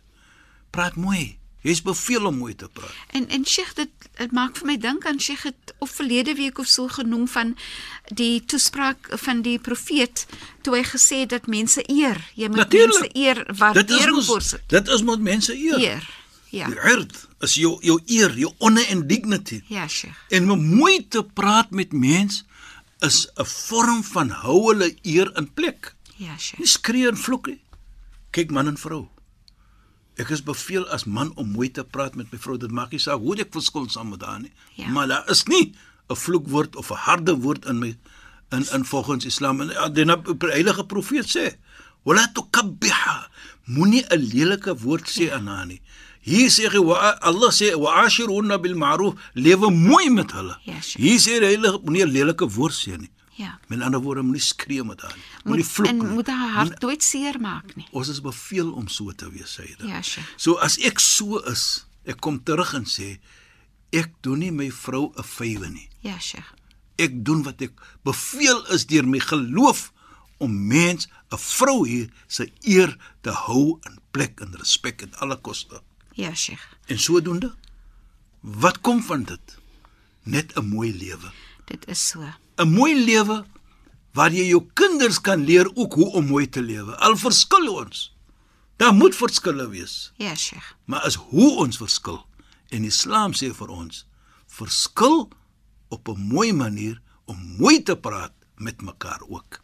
Praat 0.72 0.96
mooi. 0.96 1.36
Jy's 1.64 1.80
beveel 1.82 2.26
om 2.28 2.36
mooi 2.36 2.52
te 2.54 2.68
praat. 2.68 2.92
En 3.16 3.28
en 3.32 3.44
Sheikh 3.48 3.72
dit 3.78 3.92
dit 4.18 4.32
maak 4.36 4.58
vir 4.60 4.66
my 4.68 4.74
dink 4.78 5.06
aan 5.08 5.20
Sheikh 5.20 5.46
het 5.48 5.72
of 5.80 5.90
verlede 5.96 6.34
week 6.36 6.58
of 6.60 6.66
so 6.68 6.88
genoem 6.92 7.24
van 7.28 7.54
die 8.12 8.44
toespraak 8.44 9.08
van 9.22 9.40
die 9.42 9.56
profeet 9.58 10.26
toe 10.62 10.76
hy 10.76 10.82
gesê 10.84 11.22
het 11.24 11.32
dat 11.32 11.48
mense 11.48 11.82
eer. 11.88 12.20
Jy 12.36 12.50
moet 12.52 12.56
Natuurlijk. 12.66 13.00
mense 13.00 13.16
eer 13.16 13.40
waardering 13.56 14.12
mos 14.18 14.50
vir 14.52 14.60
dit 14.74 14.88
is 14.88 15.02
moet 15.02 15.20
mense 15.24 15.56
eer. 15.56 15.78
eer. 15.80 16.10
Ja. 16.54 16.68
Die 16.70 16.78
erd 16.78 17.16
is 17.40 17.54
jou 17.58 17.78
jou 17.82 17.96
eer, 18.06 18.36
jou 18.38 18.52
honor 18.58 18.84
en 18.92 19.06
dignity. 19.08 19.62
Ja, 19.72 19.88
Sheikh. 19.88 20.20
En 20.28 20.50
om 20.50 20.60
mooi 20.76 21.00
te 21.08 21.24
praat 21.24 21.70
met 21.70 21.92
mens 21.92 22.44
is 23.00 23.26
'n 23.36 23.44
vorm 23.44 24.04
van 24.04 24.28
hou 24.30 24.68
hulle 24.68 24.94
eer 25.02 25.32
in 25.36 25.52
plek. 25.52 25.94
Ja, 26.16 26.36
Sheikh. 26.38 26.58
Nie 26.58 26.68
skree 26.68 27.08
en 27.08 27.16
vloek 27.16 27.46
nie. 27.46 27.60
Kyk 28.30 28.50
man 28.50 28.66
en 28.68 28.78
vrou. 28.78 29.08
Ek 30.16 30.30
is 30.30 30.42
beveel 30.42 30.84
as 30.94 31.04
man 31.04 31.32
om 31.34 31.48
mooi 31.50 31.70
te 31.70 31.82
praat 31.84 32.14
met 32.14 32.30
my 32.32 32.38
vrou. 32.38 32.56
Dit 32.58 32.70
maak 32.70 32.90
nie 32.94 33.00
saak 33.02 33.18
hoe 33.18 33.34
ek 33.42 33.50
verskil 33.52 33.88
saam 33.90 34.08
met 34.14 34.22
haar 34.22 34.40
nie. 34.40 34.52
Ja. 34.78 34.88
Maar 34.88 35.08
daar 35.08 35.30
is 35.30 35.44
nie 35.50 35.74
'n 36.10 36.14
vloekwoord 36.16 36.76
of 36.76 36.90
'n 36.90 36.96
harde 37.06 37.34
woord 37.40 37.64
in 37.66 37.78
my 37.78 37.96
in 38.52 38.64
in 38.72 38.84
volgens 38.84 39.24
Islam. 39.24 39.60
En 39.60 39.68
ja, 39.68 39.88
die 39.88 40.04
na- 40.04 40.22
heilige 40.38 40.84
profeet 40.86 41.26
sê: 41.36 41.56
"Wala 42.04 42.30
tukabbiha." 42.32 43.28
Moenie 43.64 44.04
'n 44.10 44.18
lelike 44.32 44.76
woord 44.76 45.08
sê 45.08 45.32
aan 45.32 45.46
haar 45.46 45.66
nie. 45.66 45.80
Hier 46.20 46.48
sê 46.50 46.70
hy 46.70 46.78
wa 46.78 47.16
Allah 47.20 47.50
sê 47.52 47.74
wa 47.76 48.04
ashiruna 48.04 48.58
bil 48.58 48.74
ma'ruf, 48.76 49.14
lewe 49.34 49.70
mooi 49.70 50.10
met 50.10 50.32
hulle. 50.32 50.56
Ja, 50.64 50.80
sure. 50.80 51.02
Hier 51.04 51.18
sê 51.20 51.38
die 51.40 51.46
heilige 51.52 51.80
moenie 51.84 52.04
'n 52.04 52.10
lelike 52.12 52.46
woord 52.48 52.72
sê 52.74 52.96
nie. 52.98 53.10
Ja. 53.36 53.58
Met 53.68 53.80
ander 53.80 54.00
woorde 54.00 54.22
moenie 54.22 54.42
skree 54.42 54.84
met 54.84 55.00
haar 55.02 55.14
nie. 55.16 55.24
Moenie 55.44 55.64
vloek 55.66 55.88
en 55.88 55.98
nie. 55.98 56.06
moet 56.06 56.26
haar 56.26 56.50
hart 56.50 56.80
nooit 56.80 57.02
seer 57.02 57.40
maak 57.40 57.74
nie. 57.76 57.86
Ons 57.90 58.08
is 58.08 58.20
beveel 58.22 58.70
om 58.72 58.88
so 58.88 59.12
te 59.12 59.30
wees, 59.30 59.56
sê 59.58 59.66
dit. 59.66 59.86
Ja, 59.88 60.02
Sheikh. 60.02 60.28
So 60.36 60.54
as 60.62 60.78
ek 60.78 61.00
so 61.02 61.40
is, 61.50 61.86
ek 62.06 62.20
kom 62.22 62.38
terug 62.46 62.74
en 62.78 62.86
sê 62.86 63.16
ek 63.94 64.12
doen 64.22 64.38
nie 64.38 64.52
my 64.52 64.70
vrou 64.70 65.12
'n 65.16 65.22
favour 65.22 65.70
nie. 65.70 65.88
Ja, 66.00 66.18
Sheikh. 66.18 66.52
Ek 66.96 67.24
doen 67.24 67.42
wat 67.42 67.60
ek 67.62 67.72
beveel 68.04 68.66
is 68.70 68.86
deur 68.86 69.06
my 69.06 69.18
geloof 69.18 69.92
om 70.38 70.66
mens 70.66 71.08
'n 71.32 71.38
vrou 71.38 71.88
hier 71.88 72.10
se 72.26 72.50
eer 72.62 72.96
te 73.22 73.30
hou 73.30 73.78
in 73.82 73.98
plek 74.10 74.40
en 74.40 74.54
respek 74.56 75.02
en 75.02 75.14
alle 75.14 75.36
koste. 75.36 75.82
Ja, 76.14 76.34
Sheikh. 76.34 76.62
En 76.86 76.98
sodoende 76.98 77.54
wat 78.40 78.80
kom 78.80 79.02
van 79.02 79.24
dit? 79.24 79.58
Net 80.22 80.54
'n 80.56 80.68
mooi 80.68 80.92
lewe. 80.92 81.32
Dit 81.64 81.88
is 81.88 82.08
so. 82.08 82.22
'n 82.56 82.68
Mooi 82.68 82.94
lewe 83.04 83.44
waar 84.14 84.32
jy 84.32 84.46
jou 84.48 84.62
kinders 84.74 85.20
kan 85.20 85.44
leer 85.44 85.70
ook 85.74 85.94
hoe 85.94 86.10
om 86.12 86.26
mooi 86.26 86.48
te 86.48 86.62
lewe. 86.62 86.96
Al 86.96 87.16
verskil 87.16 87.68
ons. 87.68 88.14
Daar 88.76 88.94
moet 88.94 89.14
verskille 89.14 89.68
wees. 89.68 90.12
Ja, 90.16 90.34
Sheikh. 90.34 90.74
Maar 90.84 91.06
is 91.06 91.14
hoe 91.14 91.50
ons 91.56 91.76
verskil. 91.76 92.26
En 92.68 92.84
Islam 92.84 93.34
sê 93.34 93.50
vir 93.54 93.68
ons, 93.68 94.06
verskil 94.46 95.28
op 95.88 96.08
'n 96.08 96.20
mooi 96.20 96.52
manier 96.52 97.02
om 97.24 97.56
mooi 97.58 97.82
te 97.82 97.96
praat 97.96 98.32
met 98.56 98.82
mekaar 98.82 99.22
ook. 99.28 99.63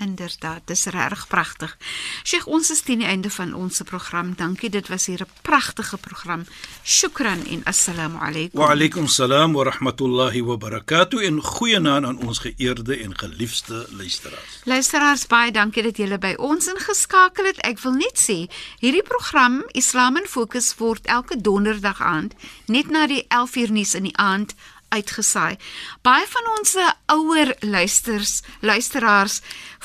Inderdaad, 0.00 0.60
dis 0.64 0.84
regtig 0.84 1.26
pragtig. 1.28 1.76
Sheikh, 2.22 2.46
ons 2.46 2.70
is 2.70 2.80
teen 2.80 3.02
die 3.02 3.06
einde 3.06 3.30
van 3.30 3.52
ons 3.54 3.82
program. 3.84 4.32
Dankie, 4.36 4.70
dit 4.70 4.88
was 4.88 5.06
hier 5.06 5.20
'n 5.20 5.28
pragtige 5.42 5.96
program. 5.96 6.44
Shukran 6.84 7.44
en 7.46 7.64
assalamu 7.64 8.18
alaykum. 8.18 8.60
Wa 8.60 8.70
alaykum 8.70 9.06
salaam 9.06 9.52
wa 9.52 9.64
rahmatullahi 9.64 10.42
wa 10.42 10.56
barakatuh 10.56 11.24
en 11.24 11.42
goeienaand 11.42 12.04
aan 12.04 12.18
ons 12.26 12.38
geëerde 12.38 12.96
en 12.96 13.18
geliefde 13.18 13.86
luisteraars. 13.90 14.60
Luisteraars, 14.64 15.26
baie 15.26 15.52
dankie 15.52 15.82
dat 15.82 15.96
julle 15.96 16.18
by 16.18 16.34
ons 16.36 16.66
ingeskakel 16.66 17.44
het. 17.44 17.58
Ek 17.58 17.78
wil 17.78 17.92
net 17.92 18.18
sê, 18.18 18.48
hierdie 18.78 19.02
program 19.02 19.62
Islam 19.72 20.16
in 20.16 20.26
Fokus 20.26 20.74
word 20.76 21.06
elke 21.06 21.40
donderdag 21.40 22.00
aand 22.00 22.34
net 22.66 22.90
na 22.90 23.06
die 23.06 23.24
11uur 23.28 23.70
nuus 23.70 23.94
in 23.94 24.02
die 24.02 24.16
aand 24.16 24.54
uitgesaai. 24.90 25.56
Baie 26.02 26.26
van 26.34 26.50
ons 26.58 26.76
ouer 27.14 27.54
luisters, 27.60 28.40
luisteraars 28.60 29.40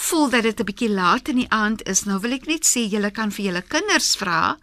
voel 0.08 0.30
dat 0.30 0.44
dit 0.44 0.60
'n 0.60 0.65
bietjie 0.65 0.89
laat 0.89 1.28
in 1.28 1.36
die 1.44 1.50
aand 1.50 1.88
is. 1.88 2.04
Nou 2.06 2.20
wil 2.20 2.32
ek 2.32 2.46
net 2.48 2.65
sê 2.65 2.88
julle 2.89 3.12
kan 3.12 3.32
vir 3.32 3.46
julle 3.46 3.62
kinders 3.62 4.15
vra 4.15 4.58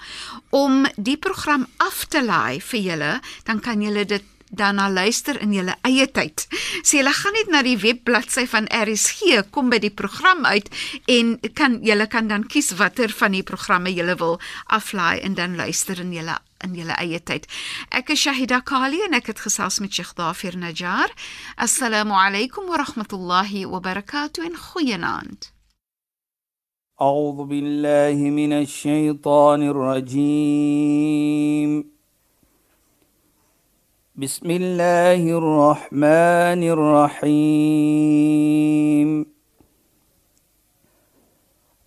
om 0.51 0.87
die 0.97 1.17
program 1.17 1.67
af 1.77 2.05
te 2.09 2.25
laai 2.25 2.61
vir 2.61 2.81
julle, 2.81 3.21
dan 3.45 3.61
kan 3.61 3.83
julle 3.83 4.05
dit 4.05 4.23
dan 4.53 4.75
na 4.75 4.89
luister 4.89 5.41
in 5.41 5.53
julle 5.53 5.75
eie 5.89 6.07
tyd. 6.13 6.47
So 6.83 6.99
julle 6.99 7.13
gaan 7.17 7.33
net 7.33 7.49
na 7.49 7.63
die 7.65 7.79
webbladsy 7.81 8.45
van 8.53 8.69
RSG, 8.69 9.49
kom 9.51 9.73
by 9.73 9.81
die 9.81 9.95
program 9.97 10.45
uit 10.45 10.69
en 11.09 11.39
kan 11.57 11.81
julle 11.83 12.07
kan 12.07 12.29
dan 12.29 12.45
kies 12.47 12.75
watter 12.77 13.13
van 13.17 13.33
die 13.33 13.43
programme 13.43 13.93
julle 13.97 14.17
wil 14.21 14.41
aflaai 14.67 15.21
en 15.25 15.35
dan 15.35 15.57
luister 15.57 16.01
in 16.05 16.13
julle 16.13 16.37
in 16.64 16.75
julle 16.75 16.96
eie 16.98 17.20
tyd. 17.20 17.46
Ek 17.90 18.11
is 18.11 18.20
Shahida 18.27 18.61
Kali 18.64 19.01
en 19.07 19.14
ek 19.18 19.27
het 19.33 19.40
gesels 19.46 19.81
met 19.81 19.92
Sheikh 19.92 20.14
Dafir 20.18 20.57
Najjar. 20.59 21.11
Assalamu 21.57 22.14
alaykum 22.14 22.68
wa 22.68 22.77
rahmatullahi 22.85 23.66
wa 23.66 23.81
barakatuh 23.81 24.44
en 24.44 24.57
goeienaand. 24.57 25.53
أعوذ 27.03 27.44
بالله 27.44 28.31
من 28.31 28.53
الشيطان 28.53 29.62
الرجيم 29.62 30.72
بسم 34.16 34.51
الله 34.51 35.38
الرحمن 35.38 36.62
الرحيم 37.22 38.53